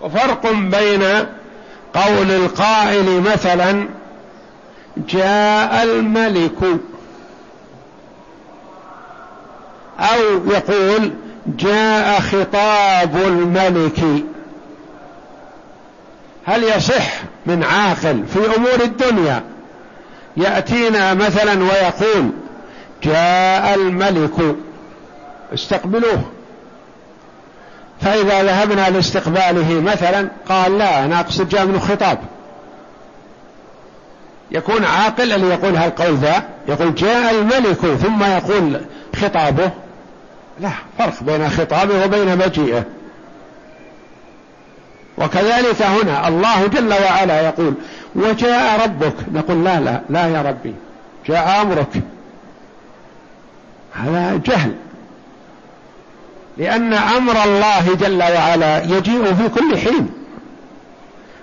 وفرق 0.00 0.52
بين 0.52 1.02
قول 1.94 2.30
القائل 2.30 3.20
مثلا 3.20 3.88
جاء 4.96 5.82
الملك. 5.82 6.78
أو 9.98 10.46
يقول 10.46 11.12
جاء 11.46 12.20
خطاب 12.20 13.16
الملك. 13.16 14.00
هل 16.46 16.64
يصح 16.64 17.12
من 17.46 17.64
عاقل 17.64 18.24
في 18.26 18.56
أمور 18.56 18.80
الدنيا 18.82 19.42
يأتينا 20.36 21.14
مثلا 21.14 21.62
ويقول 21.62 22.30
جاء 23.02 23.74
الملك؟ 23.74 24.56
استقبلوه. 25.54 26.22
فإذا 28.00 28.42
ذهبنا 28.42 28.90
لاستقباله 28.90 29.80
مثلا 29.80 30.28
قال 30.48 30.78
لا 30.78 31.04
أنا 31.04 31.20
أقصد 31.20 31.48
جاء 31.48 31.66
من 31.66 31.80
خطاب. 31.80 32.18
يكون 34.50 34.84
عاقل 34.84 35.32
اللي 35.32 35.46
يقول 35.48 35.76
هالقول 35.76 36.14
ذا 36.14 36.42
يقول 36.68 36.94
جاء 36.94 37.34
الملك 37.34 37.78
ثم 37.78 38.24
يقول 38.24 38.80
خطابه. 39.16 39.70
لا 40.60 40.70
فرق 40.98 41.22
بين 41.22 41.48
خطابه 41.48 42.04
وبين 42.04 42.38
مجيئه. 42.38 42.84
وكذلك 45.18 45.82
هنا 45.82 46.28
الله 46.28 46.66
جل 46.66 46.92
وعلا 46.92 47.40
يقول 47.40 47.74
وجاء 48.14 48.84
ربك. 48.84 49.14
نقول 49.32 49.64
لا 49.64 49.80
لا 49.80 50.00
لا 50.08 50.26
يا 50.26 50.42
ربي 50.42 50.74
جاء 51.28 51.62
أمرك. 51.62 52.02
هذا 53.92 54.40
جهل. 54.46 54.74
لأن 56.56 56.92
أمر 56.92 57.44
الله 57.44 57.94
جل 57.94 58.22
وعلا 58.22 58.82
يجيء 58.84 59.34
في 59.34 59.48
كل 59.48 59.78
حين. 59.78 60.10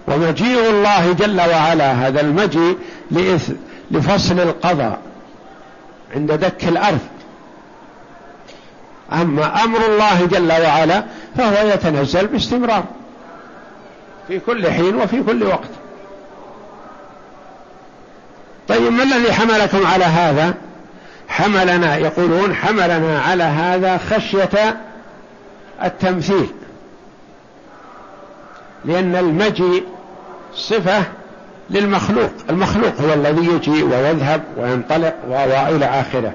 ومجيء 0.08 0.70
الله 0.70 1.14
جل 1.14 1.42
وعلا 1.42 1.92
هذا 1.92 2.22
المجيء 2.22 2.78
لفصل 3.92 4.40
القضاء 4.40 5.00
عند 6.16 6.32
دك 6.32 6.68
الأرض. 6.68 7.00
أما 9.14 9.64
أمر 9.64 9.86
الله 9.86 10.26
جل 10.26 10.52
وعلا 10.52 11.04
فهو 11.38 11.68
يتنزل 11.68 12.28
باستمرار. 12.28 12.84
في 14.28 14.40
كل 14.40 14.72
حين 14.72 14.96
وفي 14.96 15.24
كل 15.24 15.44
وقت. 15.44 15.70
طيب 18.68 18.92
ما 18.92 19.04
الذي 19.04 19.34
حملكم 19.34 19.88
على 19.88 20.06
هذا؟ 20.06 20.54
حملنا 21.30 21.98
يقولون 21.98 22.56
حملنا 22.56 23.22
على 23.22 23.44
هذا 23.44 23.98
خشية 23.98 24.78
التمثيل. 25.84 26.50
لأن 28.86 29.16
المجيء 29.16 29.84
صفة 30.56 31.04
للمخلوق. 31.70 32.32
المخلوق 32.50 33.02
هو 33.02 33.14
الذي 33.14 33.46
يجيء 33.46 33.84
ويذهب 33.86 34.42
وينطلق 34.58 35.16
وإلى 35.28 35.86
آخره. 35.86 36.32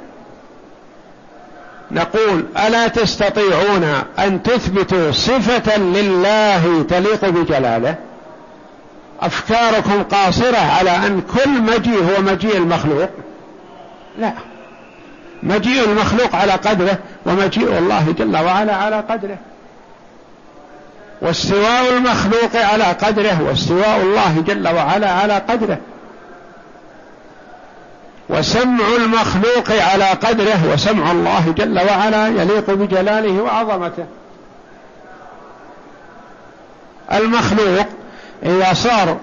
نقول 1.91 2.45
ألا 2.67 2.89
تستطيعون 2.89 3.85
أن 4.19 4.43
تثبتوا 4.43 5.13
صفة 5.13 5.77
لله 5.77 6.83
تليق 6.89 7.29
بجلاله؟ 7.29 7.95
أفكاركم 9.21 10.03
قاصرة 10.03 10.59
على 10.59 10.91
أن 10.91 11.21
كل 11.21 11.51
مجيء 11.51 11.99
هو 11.99 12.23
مجيء 12.23 12.57
المخلوق؟ 12.57 13.09
لا. 14.19 14.33
مجيء 15.43 15.85
المخلوق 15.85 16.35
على 16.35 16.53
قدره 16.53 16.99
ومجيء 17.27 17.79
الله 17.79 18.15
جل 18.19 18.37
وعلا 18.37 18.75
على 18.75 18.97
قدره. 18.97 19.39
واستواء 21.23 21.93
المخلوق 21.97 22.57
على 22.57 22.85
قدره 22.85 23.43
واستواء 23.43 24.01
الله 24.03 24.45
جل 24.47 24.69
وعلا 24.69 25.11
على 25.11 25.35
قدره. 25.35 25.79
وسمع 28.29 28.85
المخلوق 28.97 29.71
على 29.71 30.05
قدره 30.05 30.73
وسمع 30.73 31.11
الله 31.11 31.55
جل 31.57 31.79
وعلا 31.79 32.29
يليق 32.29 32.71
بجلاله 32.71 33.43
وعظمته. 33.43 34.07
المخلوق 37.13 37.87
إذا 38.43 38.73
صار 38.73 39.17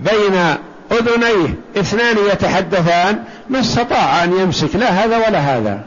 بين 0.00 0.56
أذنيه 0.92 1.54
اثنان 1.76 2.16
يتحدثان 2.32 3.24
ما 3.50 3.60
استطاع 3.60 4.24
أن 4.24 4.38
يمسك 4.38 4.76
لا 4.76 4.88
هذا 4.88 5.16
ولا 5.16 5.38
هذا. 5.38 5.80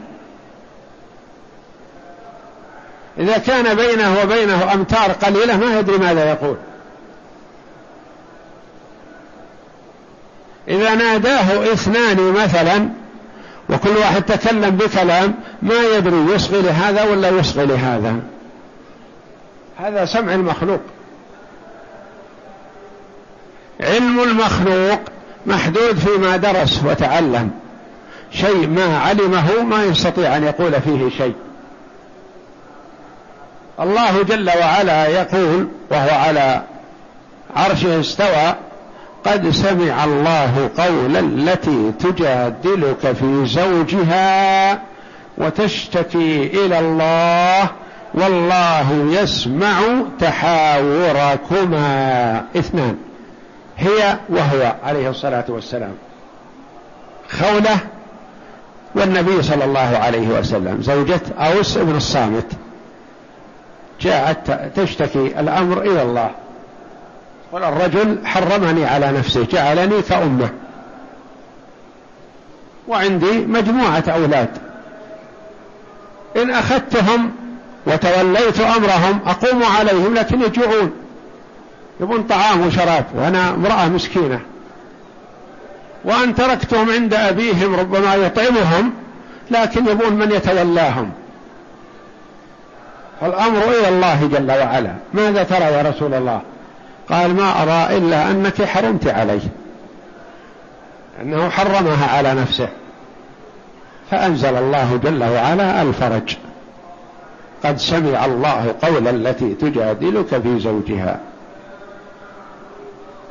إذا 3.18 3.38
كان 3.38 3.74
بينه 3.74 4.16
وبينه 4.22 4.72
أمتار 4.74 5.12
قليلة 5.12 5.56
ما 5.56 5.78
يدري 5.78 5.98
ماذا 5.98 6.30
يقول. 6.30 6.56
إذا 10.68 10.94
ناداه 10.94 11.72
اثنان 11.72 12.32
مثلا 12.32 12.88
وكل 13.70 13.96
واحد 13.96 14.22
تكلم 14.22 14.70
بكلام 14.70 15.34
ما 15.62 15.82
يدري 15.96 16.34
يصغي 16.34 16.62
لهذا 16.62 17.02
ولا 17.02 17.28
يصغي 17.28 17.66
لهذا 17.66 18.16
هذا 19.76 20.04
سمع 20.04 20.34
المخلوق. 20.34 20.80
علم 23.80 24.20
المخلوق 24.20 25.00
محدود 25.46 25.98
فيما 25.98 26.36
درس 26.36 26.84
وتعلم. 26.84 27.50
شيء 28.30 28.66
ما 28.66 28.98
علمه 28.98 29.62
ما 29.62 29.84
يستطيع 29.84 30.36
أن 30.36 30.44
يقول 30.44 30.72
فيه 30.72 31.08
شيء. 31.18 31.34
الله 33.80 34.22
جل 34.22 34.50
وعلا 34.60 35.06
يقول 35.06 35.68
وهو 35.90 36.10
على 36.10 36.62
عرشه 37.56 38.00
استوى 38.00 38.54
قد 39.24 39.50
سمع 39.50 40.04
الله 40.04 40.70
قول 40.78 41.16
التي 41.16 41.92
تجادلك 41.98 43.12
في 43.12 43.46
زوجها 43.46 44.82
وتشتكي 45.38 46.50
إلى 46.66 46.78
الله 46.78 47.70
والله 48.14 49.06
يسمع 49.20 49.80
تحاوركما. 50.20 51.78
اثنان. 52.56 52.96
هي 53.78 54.18
وهو 54.28 54.74
عليه 54.84 55.10
الصلاة 55.10 55.44
والسلام. 55.48 55.94
خولة 57.30 57.78
والنبي 58.94 59.42
صلى 59.42 59.64
الله 59.64 59.98
عليه 59.98 60.28
وسلم. 60.28 60.82
زوجة 60.82 61.20
أوس 61.38 61.78
بن 61.78 61.96
الصامت. 61.96 62.52
جاءت 64.00 64.50
تشتكي 64.76 65.40
الأمر 65.40 65.82
إلى 65.82 66.02
الله. 66.02 66.30
قال 67.52 67.64
الرجل 67.64 68.18
حرمني 68.26 68.84
على 68.84 69.12
نفسه 69.12 69.46
جعلني 69.50 70.02
كأمة. 70.02 70.48
وعندي 72.88 73.46
مجموعة 73.46 74.04
أولاد. 74.08 74.48
إن 76.36 76.50
أخذتهم 76.50 77.32
وتوليت 77.86 78.60
أمرهم 78.60 79.20
أقوم 79.26 79.62
عليهم 79.62 80.14
لكن 80.14 80.42
يجوعون. 80.42 80.92
يبون 82.00 82.22
طعام 82.22 82.66
وشراب 82.66 83.04
وأنا 83.14 83.50
امرأة 83.50 83.88
مسكينة. 83.88 84.40
وأن 86.04 86.34
تركتهم 86.34 86.90
عند 86.90 87.14
أبيهم 87.14 87.74
ربما 87.74 88.14
يطعمهم 88.14 88.92
لكن 89.50 89.86
يبون 89.86 90.12
من 90.12 90.32
يتولاهم. 90.32 91.10
فالأمر 93.20 93.62
إلى 93.64 93.88
الله 93.88 94.26
جل 94.26 94.50
وعلا. 94.50 94.94
ماذا 95.14 95.42
ترى 95.42 95.64
يا 95.64 95.82
رسول 95.82 96.14
الله؟ 96.14 96.40
قال 97.10 97.34
ما 97.34 97.62
أرى 97.62 97.96
إلا 97.96 98.30
أنك 98.30 98.62
حرمت 98.62 99.06
عليه. 99.06 99.40
أنه 101.22 101.48
حرمها 101.48 102.16
على 102.16 102.34
نفسه. 102.34 102.68
فأنزل 104.10 104.56
الله 104.56 105.00
جل 105.04 105.24
وعلا 105.24 105.82
الفرج. 105.82 106.36
قد 107.64 107.78
سمع 107.78 108.24
الله 108.24 108.74
قول 108.82 109.08
التي 109.08 109.54
تجادلك 109.54 110.40
في 110.42 110.58
زوجها. 110.58 111.20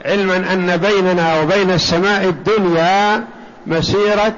علما 0.05 0.53
أن 0.53 0.77
بيننا 0.77 1.41
وبين 1.41 1.71
السماء 1.71 2.23
الدنيا 2.23 3.23
مسيرة 3.67 4.35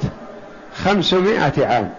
خمسمائة 0.86 1.66
عام. 1.66 1.94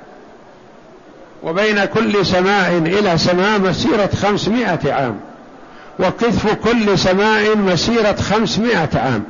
وبين 1.42 1.84
كل 1.84 2.26
سماء 2.26 2.78
إلى 2.78 3.18
سماء 3.18 3.58
مسيرة 3.60 4.10
خمسمائة 4.22 4.92
عام. 4.92 5.20
وكثف 6.00 6.54
كل 6.54 6.98
سماء 6.98 7.56
مسيرة 7.56 8.16
خمسمائة 8.16 8.88
عام. 8.94 9.24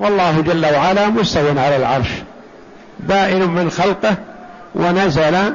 والله 0.00 0.40
جل 0.40 0.66
وعلا 0.66 1.08
مستو 1.08 1.48
على 1.48 1.76
العرش 1.76 2.08
بائن 3.00 3.48
من 3.48 3.70
خلقه 3.70 4.16
ونزل 4.74 5.54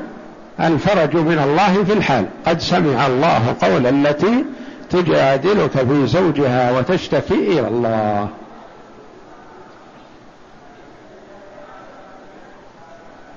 الفرج 0.60 1.16
من 1.16 1.40
الله 1.40 1.84
في 1.84 1.94
الحال. 1.94 2.26
قد 2.46 2.60
سمع 2.60 3.08
الله 3.08 3.56
قول 3.62 3.88
التي 3.88 4.46
تجادلك 4.90 5.72
في 5.72 6.08
زوجها 6.08 6.72
وتشتكي 6.72 7.34
إلى 7.60 7.68
الله. 7.68 8.28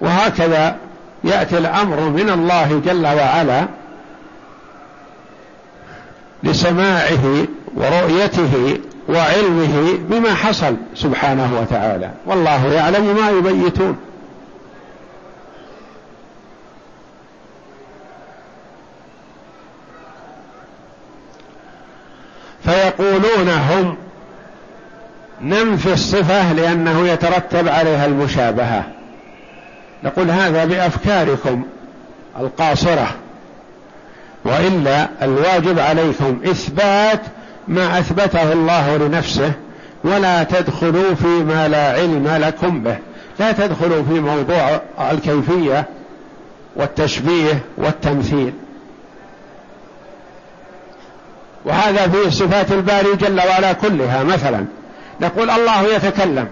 وهكذا 0.01 0.77
يأتي 1.25 1.59
الأمر 1.59 2.01
من 2.01 2.31
الله 2.31 2.81
جل 2.85 3.07
وعلا 3.07 3.67
لسماعه 6.45 7.47
ورؤيته 7.77 8.79
وعلمه 9.09 9.99
بما 9.99 10.35
حصل 10.35 10.77
سبحانه 10.95 11.61
وتعالى. 11.61 12.11
والله 12.27 12.73
يعلم 12.73 13.17
ما 13.17 13.31
يبيتون. 13.31 13.97
فيقولون 22.65 23.49
هم 23.49 23.97
ننفي 25.41 25.93
الصفة 25.93 26.53
لأنه 26.53 27.09
يترتب 27.09 27.69
عليها 27.69 28.07
المشابهة. 28.07 28.85
نقول 30.05 30.31
هذا 30.31 30.65
بأفكاركم 30.65 31.63
القاصرة. 32.41 33.15
وإلا 34.45 35.09
الواجب 35.23 35.79
عليكم 35.79 36.41
إثبات 36.45 37.21
ما 37.69 37.99
أثبته 37.99 38.53
الله 38.53 38.97
لنفسه 38.97 39.53
ولا 40.05 40.43
تدخلوا 40.43 41.15
فيما 41.15 41.69
لا 41.69 41.93
علم 41.93 42.29
لكم 42.29 42.83
به. 42.83 42.97
لا 43.41 43.53
تدخلوا 43.53 44.03
في 44.03 44.21
موضوع 44.21 44.81
الكيفية 45.11 45.89
والتشبيه 46.77 47.59
والتمثيل. 47.77 48.53
وهذا 51.65 52.09
في 52.09 52.31
صفات 52.31 52.73
الباري 52.73 53.17
جل 53.17 53.41
وعلا 53.41 53.73
كلها. 53.73 54.23
مثلا 54.23 54.65
نقول 55.21 55.51
الله 55.51 55.83
يتكلم 55.83 56.49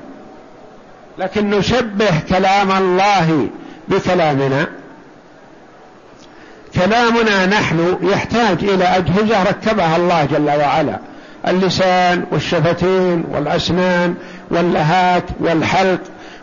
لكن 1.19 1.51
نشبه 1.51 2.21
كلام 2.29 2.73
الله 2.73 3.49
بكلامنا. 3.89 4.67
كلامنا 6.85 7.47
نحن 7.47 7.99
يحتاج 8.03 8.65
إلى 8.65 8.85
أجهزة 8.85 9.43
ركبها 9.43 9.97
الله 9.97 10.25
جل 10.25 10.51
وعلا. 10.61 10.99
اللسان 11.49 12.25
والشفتين 12.33 13.25
والأسنان 13.31 14.15
واللهات 14.51 15.25
والحلق 15.41 16.01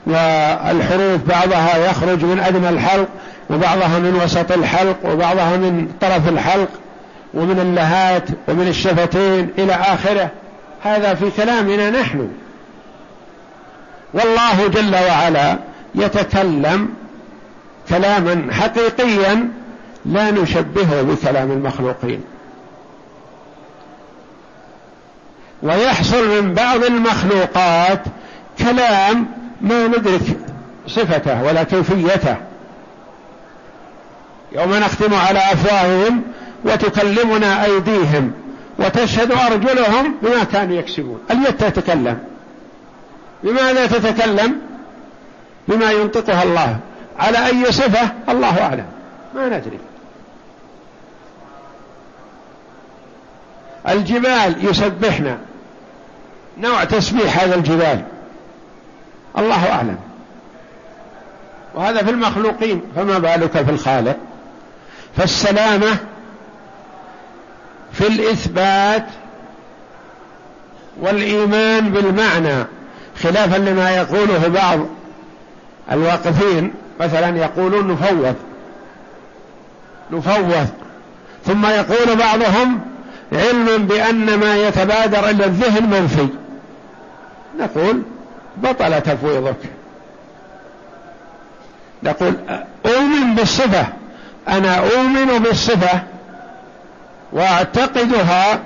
والحروف 0.07 1.21
بعضها 1.27 1.77
يخرج 1.89 2.25
من 2.25 2.39
أدنى 2.39 2.69
الحلق 2.69 3.07
وبعضها 3.49 3.99
من 3.99 4.19
وسط 4.23 4.51
الحلق 4.51 4.97
وبعضها 5.05 5.57
من 5.57 5.87
طرف 6.01 6.29
الحلق 6.29 6.69
ومن 7.33 7.59
اللهات 7.59 8.23
ومن 8.47 8.67
الشفتين 8.67 9.49
إلى 9.57 9.73
آخره. 9.73 10.29
هذا 10.83 11.13
في 11.13 11.31
كلامنا 11.37 11.89
نحن. 11.89 12.29
والله 14.13 14.67
جل 14.67 14.95
وعلا 14.95 15.57
يتكلم 15.95 16.89
كلاما 17.89 18.53
حقيقيا 18.53 19.47
لا 20.07 20.31
نشبهه 20.31 21.01
بكلام 21.01 21.51
المخلوقين. 21.51 22.21
ويحصل 25.63 26.41
من 26.41 26.53
بعض 26.53 26.83
المخلوقات 26.83 28.03
كلام 28.59 29.27
ما 29.61 29.87
ندرك 29.87 30.21
صفته 30.87 31.43
ولا 31.43 31.63
كيفيته. 31.63 32.35
يوم 34.51 34.73
نختم 34.73 35.13
على 35.13 35.39
أفواههم 35.39 36.21
وتكلمنا 36.65 37.65
أيديهم 37.65 38.31
وتشهد 38.79 39.31
أرجلهم 39.31 40.15
بما 40.21 40.43
كانوا 40.43 40.75
يكسبون. 40.77 41.19
اليد 41.31 41.57
تتكلم؟ 41.57 42.17
بماذا 43.43 43.87
تتكلم؟ 43.87 44.61
بما 45.67 45.91
ينطقها 45.91 46.43
الله. 46.43 46.77
على 47.19 47.45
أي 47.45 47.71
صفة؟ 47.71 48.11
الله 48.29 48.61
أعلم. 48.61 48.85
ما 49.35 49.47
ندري. 49.47 49.79
الجبال 53.89 54.65
يسبحنا. 54.65 55.37
نوع 56.57 56.83
تسبيح 56.83 57.43
هذا 57.43 57.55
الجبال. 57.55 58.03
الله 59.37 59.71
أعلم. 59.71 59.97
وهذا 61.75 62.03
في 62.03 62.09
المخلوقين 62.09 62.81
فما 62.95 63.19
بالك 63.19 63.51
في 63.51 63.71
الخالق؟ 63.71 64.17
فالسلامة 65.17 65.97
في 67.93 68.07
الإثبات 68.07 69.05
والإيمان 71.01 71.91
بالمعنى. 71.91 72.65
خلافا 73.23 73.57
لما 73.57 73.91
يقوله 73.91 74.47
بعض 74.47 74.79
الواقفين 75.91 76.73
مثلا 76.99 77.37
يقولون 77.37 77.91
نفوض. 77.91 78.35
نفوض. 80.11 80.67
ثم 81.45 81.65
يقول 81.65 82.15
بعضهم 82.15 82.81
علم 83.33 83.87
بأن 83.87 84.39
ما 84.39 84.57
يتبادر 84.67 85.29
إلى 85.29 85.45
الذهن 85.45 85.89
منفي. 85.89 86.27
نقول 87.59 88.01
بطل 88.57 89.01
تفويضك. 89.01 89.55
نقول 92.03 92.33
أؤمن 92.85 93.35
بالصفة. 93.35 93.85
أنا 94.47 94.77
أؤمن 94.77 95.39
بالصفة 95.39 96.01
وأعتقدها 97.33 98.59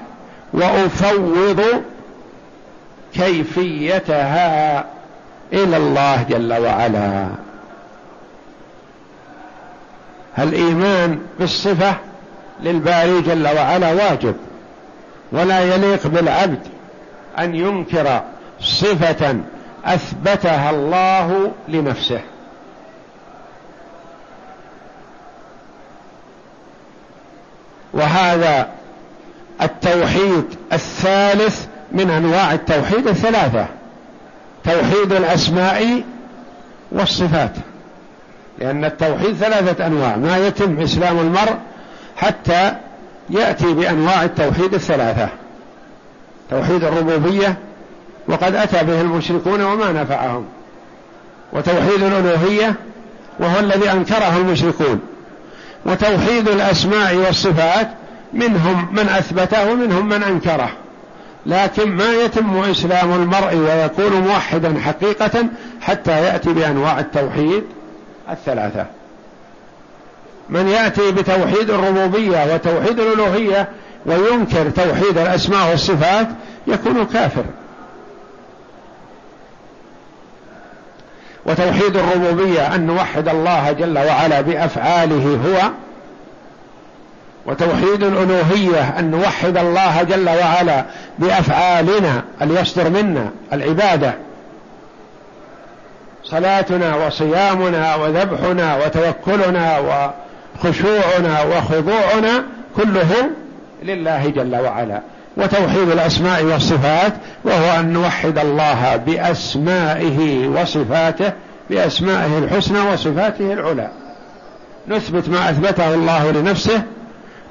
وأفوض 0.53 1.61
كيفيتها 3.13 4.85
إلى 5.53 5.77
الله 5.77 6.23
جل 6.29 6.53
وعلا. 6.53 7.27
الايمان 10.39 11.19
بالصفة 11.39 11.95
للباري 12.63 13.21
جل 13.21 13.47
وعلا 13.47 13.91
واجب؟ 13.93 14.35
ولا 15.31 15.75
يليق 15.75 16.07
بالعبد 16.07 16.59
أن 17.39 17.55
ينكر 17.55 18.21
صفة 18.59 19.35
أثبتها 19.85 20.69
الله 20.69 21.51
لنفسه. 21.67 22.21
وهذا 27.93 28.69
التوحيد 29.61 30.45
الثالث 30.73 31.65
من 31.91 32.09
أنواع 32.09 32.53
التوحيد 32.53 33.07
الثلاثة 33.07 33.65
توحيد 34.63 35.13
الأسماء 35.13 36.03
والصفات. 36.91 37.51
لأن 38.59 38.85
التوحيد 38.85 39.35
ثلاثة 39.35 39.87
أنواع 39.87 40.15
ما 40.15 40.37
يتم 40.37 40.79
إسلام 40.79 41.19
المرء 41.19 41.55
حتى 42.17 42.75
يأتي 43.31 43.73
بأنواع 43.73 44.23
التوحيد 44.23 44.73
الثلاثة. 44.73 45.29
توحيد 46.49 46.83
الربوبية 46.83 47.57
وقد 48.27 48.55
أتى 48.55 48.83
به 48.83 49.01
المشركون 49.01 49.61
وما 49.61 49.91
نفعهم. 49.91 50.45
وتوحيد 51.53 52.03
الألوهية 52.03 52.75
وهو 53.39 53.59
الذي 53.59 53.91
أنكره 53.91 54.37
المشركون. 54.37 54.99
وتوحيد 55.85 56.47
الأسماء 56.47 57.15
والصفات 57.15 57.87
منهم 58.33 58.87
من 58.91 59.09
أثبته 59.09 59.71
ومنهم 59.71 60.09
من 60.09 60.23
أنكره. 60.23 60.69
لكن 61.45 61.91
ما 61.91 62.13
يتم 62.13 62.57
إسلام 62.57 63.13
المرء 63.13 63.55
ويكون 63.55 64.21
موحدا 64.21 64.79
حقيقة 64.79 65.45
حتى 65.81 66.11
يأتي 66.11 66.53
بأنواع 66.53 66.99
التوحيد 66.99 67.63
الثلاثة. 68.29 68.85
من 70.51 70.67
يأتي 70.67 71.11
بتوحيد 71.11 71.69
الربوبية 71.69 72.53
وتوحيد 72.53 72.99
الألوهية 72.99 73.69
وينكر 74.05 74.69
توحيد 74.69 75.17
الأسماء 75.17 75.69
والصفات 75.69 76.27
يكون 76.67 77.05
كافر. 77.05 77.43
وتوحيد 81.45 81.97
الربوبية 81.97 82.75
أن 82.75 82.87
نوحد 82.87 83.27
الله 83.27 83.71
جل 83.71 83.97
وعلا 83.97 84.41
بأفعاله 84.41 85.39
هو 85.45 85.71
وتوحيد 87.45 88.03
الألوهية 88.03 88.99
أن 88.99 89.11
نوحد 89.11 89.57
الله 89.57 90.03
جل 90.03 90.29
وعلا 90.29 90.85
بأفعالنا 91.19 92.23
اللي 92.41 92.61
يصدر 92.61 92.89
منا 92.89 93.29
العبادة. 93.53 94.13
صلاتنا 96.23 96.95
وصيامنا 96.95 97.95
وذبحنا 97.95 98.75
وتوكلنا 98.75 99.79
وخشوعنا 100.55 101.41
وخضوعنا 101.41 102.43
كله 102.75 103.29
لله 103.83 104.29
جل 104.29 104.55
وعلا 104.55 105.01
وتوحيد 105.37 105.89
الأسماء 105.89 106.43
والصفات 106.43 107.13
وهو 107.43 107.79
أن 107.79 107.93
نوحد 107.93 108.39
الله 108.39 108.95
بأسمائه 108.95 110.47
وصفاته 110.47 111.31
بأسمائه 111.69 112.37
الحسنى 112.37 112.79
وصفاته 112.79 113.53
العلى. 113.53 113.91
نثبت 114.87 115.29
ما 115.29 115.49
أثبته 115.49 115.93
الله 115.93 116.31
لنفسه 116.31 116.81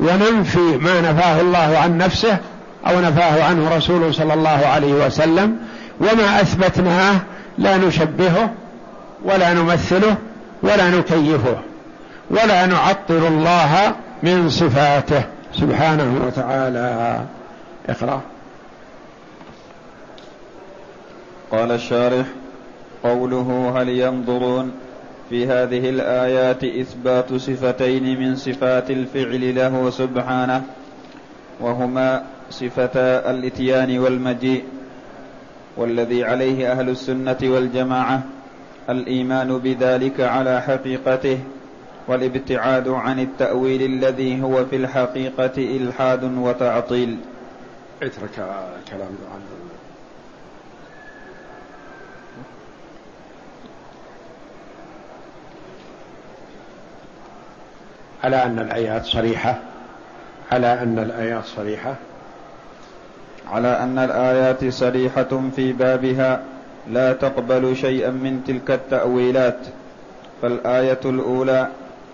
وننفي 0.00 0.58
ما 0.58 1.00
نفاه 1.00 1.40
الله 1.40 1.78
عن 1.78 1.98
نفسه 1.98 2.38
أو 2.86 3.00
نفاه 3.00 3.44
عنه 3.44 3.76
رسوله 3.76 4.12
صلى 4.12 4.34
الله 4.34 4.66
عليه 4.66 5.06
وسلم 5.06 5.56
وما 6.00 6.40
أثبتناه 6.40 7.14
لا 7.58 7.76
نشبهه 7.76 8.50
ولا 9.24 9.52
نمثله 9.52 10.16
ولا 10.62 10.90
نكيفه. 10.90 11.56
ولا 12.30 12.66
نعطل 12.66 13.26
الله 13.26 13.94
من 14.22 14.50
صفاته. 14.50 15.24
سبحانه 15.52 16.26
وتعالى. 16.26 17.20
اقرأ. 17.88 18.20
قال 21.50 21.72
الشارح 21.72 22.26
قوله 23.02 23.72
هل 23.76 23.88
ينظرون 23.88 24.72
في 25.30 25.46
هذه 25.46 25.90
الآيات 25.90 26.64
إثبات 26.64 27.34
صفتين 27.34 28.20
من 28.20 28.36
صفات 28.36 28.90
الفعل 28.90 29.54
له 29.54 29.90
سبحانه 29.90 30.62
وهما 31.60 32.22
صفتا 32.50 33.30
الإتيان 33.30 33.98
والمجيء 33.98 34.64
والذي 35.76 36.24
عليه 36.24 36.72
أهل 36.72 36.88
السنة 36.88 37.36
والجماعة 37.42 38.22
الإيمان 38.90 39.58
بذلك 39.58 40.20
على 40.20 40.62
حقيقته 40.62 41.38
والابتعاد 42.10 42.88
عن 42.88 43.20
التأويل 43.20 43.82
الذي 43.82 44.42
هو 44.42 44.64
في 44.64 44.76
الحقيقة 44.76 45.52
إلحاد 45.58 46.24
وتعطيل. 46.24 47.16
اترك 48.02 48.34
كلام 48.90 49.14
عن 49.34 49.40
على 58.24 58.42
أن 58.44 58.58
الآيات 58.58 59.04
صريحة. 59.04 59.58
على 60.52 60.82
أن 60.82 60.98
الآيات 60.98 61.44
صريحة. 61.44 61.94
على 63.46 63.68
أن 63.68 63.98
الآيات 63.98 64.64
صريحة 64.64 65.50
في 65.56 65.72
بابها. 65.72 66.42
لا 66.88 67.12
تقبل 67.12 67.76
شيئا 67.76 68.10
من 68.10 68.44
تلك 68.46 68.70
التأويلات. 68.70 69.58
فالآية 70.42 71.00
الأولى 71.04 71.68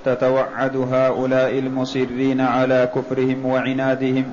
تتوعد 0.07 0.77
هؤلاء 0.77 1.59
المصرين 1.59 2.41
على 2.41 2.89
كفرهم 2.95 3.47
وعنادهم 3.47 4.25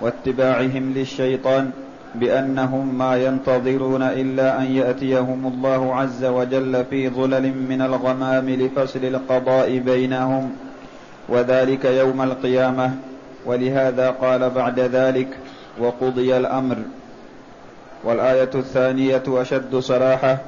واتباعهم 0.00 0.92
للشيطان 0.96 1.70
بأنهم 2.14 2.98
ما 2.98 3.16
ينتظرون 3.16 4.02
إلا 4.02 4.62
أن 4.62 4.66
يأتيهم 4.76 5.52
الله 5.54 5.94
عز 5.94 6.24
وجل 6.24 6.84
في 6.90 7.08
ظلل 7.08 7.54
من 7.68 7.82
الغمام 7.82 8.50
لفصل 8.50 9.04
القضاء 9.04 9.78
بينهم 9.78 10.50
وذلك 11.28 11.84
يوم 11.84 12.22
القيامة. 12.22 12.90
ولهذا 13.46 14.10
قال 14.10 14.50
بعد 14.50 14.80
ذلك 14.80 15.28
وقضي 15.78 16.36
الأمر. 16.36 16.76
والآية 18.04 18.50
الثانية 18.54 19.22
أشد 19.28 19.76
صراحة 19.76 20.38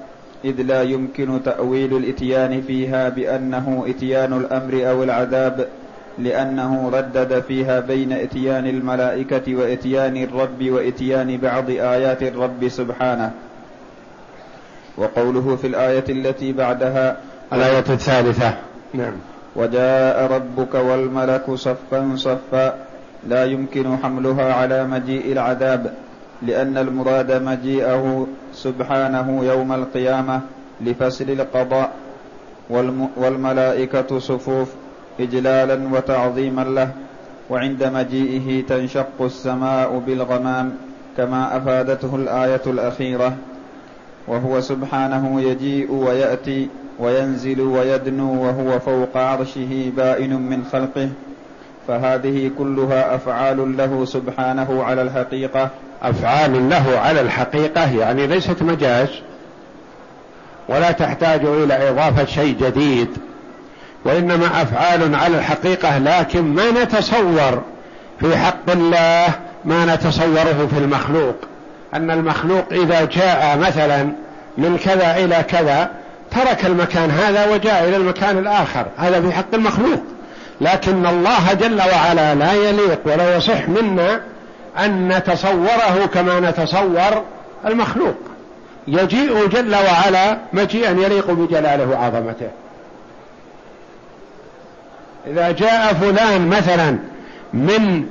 إذ 0.45 0.63
لا 0.63 0.83
يمكن 0.83 1.43
تأويل 1.45 1.97
الإتيان 1.97 2.63
فيها 2.63 3.09
بأنه 3.09 3.85
إتيان 3.89 4.33
الأمر 4.33 4.91
أو 4.91 5.03
العذاب 5.03 5.69
لأنه 6.19 6.91
ردد 6.95 7.41
فيها 7.49 7.81
بين 7.81 8.13
إتيان 8.13 8.67
الملائكة 8.67 9.55
وإتيان 9.55 10.17
الرب 10.17 10.63
وإتيان 10.63 11.37
بعض 11.37 11.71
آيات 11.71 12.23
الرب 12.23 12.69
سبحانه. 12.69 13.31
وقوله 14.97 15.57
في 15.57 15.67
الآية 15.67 16.05
التي 16.09 16.53
بعدها 16.53 17.17
الآية 17.53 17.79
الثالثة. 17.79 18.55
نعم. 18.95 19.13
وجاء 19.57 20.33
ربك 20.33 20.75
والملك 20.75 21.51
صفا 21.55 22.13
صفا 22.17 22.75
لا 23.29 23.45
يمكن 23.45 23.97
حملها 24.03 24.55
على 24.55 24.85
مجيء 24.85 25.33
العذاب. 25.33 25.95
لأن 26.47 26.79
المراد 26.79 27.43
مجيئه 27.43 28.27
سبحانه 28.53 29.45
يوم 29.45 29.73
القيامة 29.73 30.41
لفصل 30.81 31.31
القضاء 31.31 31.93
والملائكة 33.17 34.19
صفوف 34.19 34.69
إجلالا 35.21 35.89
وتعظيما 35.93 36.63
له 36.63 36.91
وعند 37.51 37.85
مجيئه 37.85 38.67
تنشق 38.67 39.21
السماء 39.21 39.99
بالغمام 39.99 40.75
كما 41.17 41.57
أفادته 41.57 42.17
الآية 42.17 42.63
الأخيرة 42.67 43.37
وهو 44.29 44.61
سبحانه 44.61 45.41
يجيء 45.41 45.93
ويأتي 45.93 46.69
وينزل 46.99 47.61
ويدنو 47.61 48.43
وهو 48.45 48.79
فوق 48.79 49.17
عرشه 49.17 49.93
بائن 49.97 50.33
من 50.37 50.65
خلقه 50.73 51.09
فهذه 51.89 52.51
كلها 52.59 53.15
أفعال 53.15 53.77
له 53.77 54.05
سبحانه 54.05 54.83
على 54.83 55.03
الحقيقة. 55.03 55.71
أفعال 56.03 56.71
له 56.71 56.99
على 56.99 57.21
الحقيقة 57.21 57.93
يعني 57.99 58.27
ليست 58.27 58.63
مجاز 58.63 59.09
ولا 60.69 60.91
تحتاج 60.91 61.45
إلى 61.45 61.91
إضافة 61.91 62.25
شيء 62.25 62.57
جديد 62.61 63.09
وإنما 64.05 64.63
أفعال 64.63 65.15
على 65.15 65.39
الحقيقة 65.39 65.99
لكن 65.99 66.43
ما 66.43 66.71
نتصور 66.71 67.63
في 68.21 68.37
حق 68.37 68.71
الله 68.71 69.27
ما 69.65 69.95
نتصوره 69.95 70.69
في 70.71 70.79
المخلوق. 70.79 71.37
أن 71.95 72.11
المخلوق 72.11 72.65
إذا 72.73 73.05
جاء 73.05 73.59
مثلا 73.59 74.13
من 74.59 74.79
كذا 74.85 75.17
إلى 75.17 75.45
كذا 75.49 75.91
ترك 76.31 76.67
المكان 76.67 77.11
هذا 77.11 77.47
وجاء 77.47 77.89
إلى 77.89 77.97
المكان 77.97 78.39
الآخر. 78.39 78.87
هذا 78.97 79.21
في 79.21 79.33
حق 79.33 79.55
المخلوق. 79.55 80.03
لكن 80.61 81.07
الله 81.07 81.53
جل 81.53 81.81
وعلا 81.93 82.35
لا 82.35 82.53
يليق 82.53 83.01
ولا 83.05 83.37
يصح 83.37 83.69
منا 83.69 84.21
أن 84.79 85.09
نتصوره 85.09 86.07
كما 86.15 86.41
نتصور 86.41 87.23
المخلوق. 87.67 88.15
يجيء 88.89 89.47
جل 89.47 89.75
وعلا 89.75 90.39
مجيئا 90.53 90.91
يليق 90.91 91.31
بجلاله 91.31 91.89
وعظمته. 91.89 92.49
إذا 95.27 95.51
جاء 95.51 95.93
فلان 95.93 96.49
مثلا 96.49 96.99
من 97.55 98.07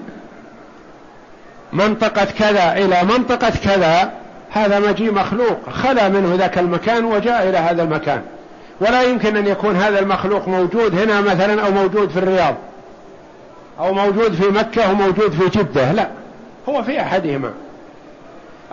منطقة 1.73 2.25
كذا 2.39 2.73
إلى 2.73 3.03
منطقة 3.03 3.53
كذا 3.63 4.11
هذا 4.49 4.79
مجيء 4.79 5.11
مخلوق. 5.11 5.69
خلا 5.69 6.09
منه 6.09 6.35
ذاك 6.35 6.57
المكان 6.57 7.05
وجاء 7.05 7.49
إلى 7.49 7.57
هذا 7.57 7.83
المكان. 7.83 8.21
ولا 8.81 9.01
يمكن 9.01 9.37
أن 9.37 9.47
يكون 9.47 9.75
هذا 9.75 9.99
المخلوق 9.99 10.47
موجود 10.47 10.99
هنا 10.99 11.21
مثلا 11.21 11.65
أو 11.65 11.71
موجود 11.71 12.09
في 12.09 12.19
الرياض 12.19 12.55
أو 13.79 13.93
موجود 13.93 14.33
في 14.33 14.47
مكة 14.47 14.83
أو 14.83 14.95
موجود 14.95 15.31
في 15.31 15.59
جدة. 15.59 15.91
لا. 15.91 16.07
هو 16.69 16.83
في 16.83 17.01
أحدهما. 17.01 17.53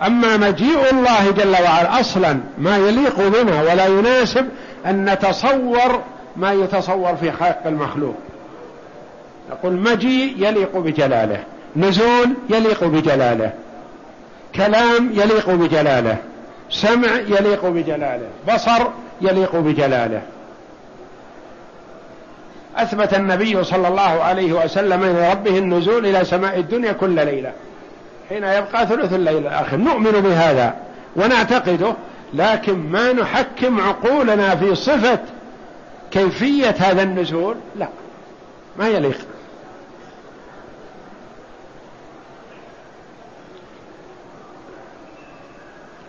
أما 0.05 0.37
مجيء 0.37 0.89
الله 0.91 1.31
جل 1.31 1.51
وعلا 1.51 1.99
أصلا 1.99 2.39
ما 2.57 2.77
يليق 2.77 3.27
بنا 3.27 3.61
ولا 3.61 3.85
يناسب 3.85 4.47
أن 4.85 5.09
نتصور 5.09 6.01
ما 6.35 6.53
يتصور 6.53 7.15
في 7.15 7.31
خلق 7.31 7.59
المخلوق. 7.65 8.15
نقول 9.51 9.73
مجيء 9.73 10.35
يليق 10.37 10.77
بجلاله 10.77 11.43
نزول 11.75 12.29
يليق 12.49 12.83
بجلاله 12.83 13.53
كلام 14.55 15.09
يليق 15.13 15.49
بجلاله 15.49 16.17
سمع 16.69 17.15
يليق 17.15 17.65
بجلاله 17.65 18.27
بصر 18.53 18.87
يليق 19.21 19.55
بجلاله. 19.55 20.21
أثبت 22.77 23.13
النبي 23.13 23.63
صلى 23.63 23.87
الله 23.87 24.01
عليه 24.23 24.53
وسلم 24.53 25.03
لربه 25.03 25.57
النزول 25.57 26.05
إلى 26.05 26.25
سماء 26.25 26.59
الدنيا 26.59 26.91
كل 26.91 27.15
ليلة. 27.15 27.51
حين 28.29 28.43
يبقى 28.43 28.87
ثلث 28.87 29.13
الليل 29.13 29.37
الآخر. 29.37 29.77
نؤمن 29.77 30.11
بهذا 30.11 30.75
ونعتقده 31.15 31.93
لكن 32.33 32.91
ما 32.91 33.13
نحكم 33.13 33.81
عقولنا 33.81 34.55
في 34.55 34.75
صفة 34.75 35.19
كيفية 36.11 36.75
هذا 36.79 37.03
النزول؟ 37.03 37.55
لا 37.75 37.87
ما 38.79 38.87
يليق. 38.87 39.17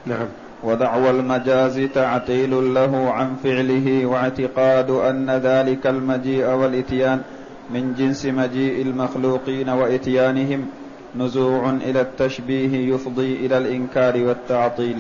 نعم. 0.07 0.27
ودعوى 0.63 1.11
المجاز 1.11 1.81
تعطيل 1.95 2.75
له 2.75 3.11
عن 3.11 3.37
فعله 3.45 4.07
واعتقاد 4.07 4.91
أن 4.91 5.31
ذلك 5.31 5.87
المجيء 5.87 6.47
والإتيان 6.47 7.23
من 7.71 7.95
جنس 7.99 8.27
مجيء 8.27 8.83
المخلوقين 8.83 9.69
وإتيانهم. 9.69 10.69
نزوع 11.17 11.71
إلى 11.71 12.01
التشبيه 12.01 12.95
يفضي 12.95 13.47
إلى 13.47 13.59
الإنكار 13.59 14.25
والتعطيل. 14.25 14.97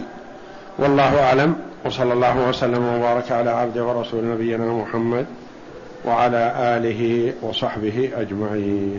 والله 0.78 1.22
أعلم 1.22 1.54
وصلى 1.84 2.12
الله 2.12 2.48
وسلم 2.48 2.84
وبارك 2.94 3.32
على 3.32 3.50
عبد 3.50 3.78
ورسول 3.78 4.24
نبينا 4.24 4.72
محمد 4.72 5.26
وعلى 6.04 6.52
آله 6.56 7.32
وصحبه 7.42 8.10
أجمعين. 8.16 8.98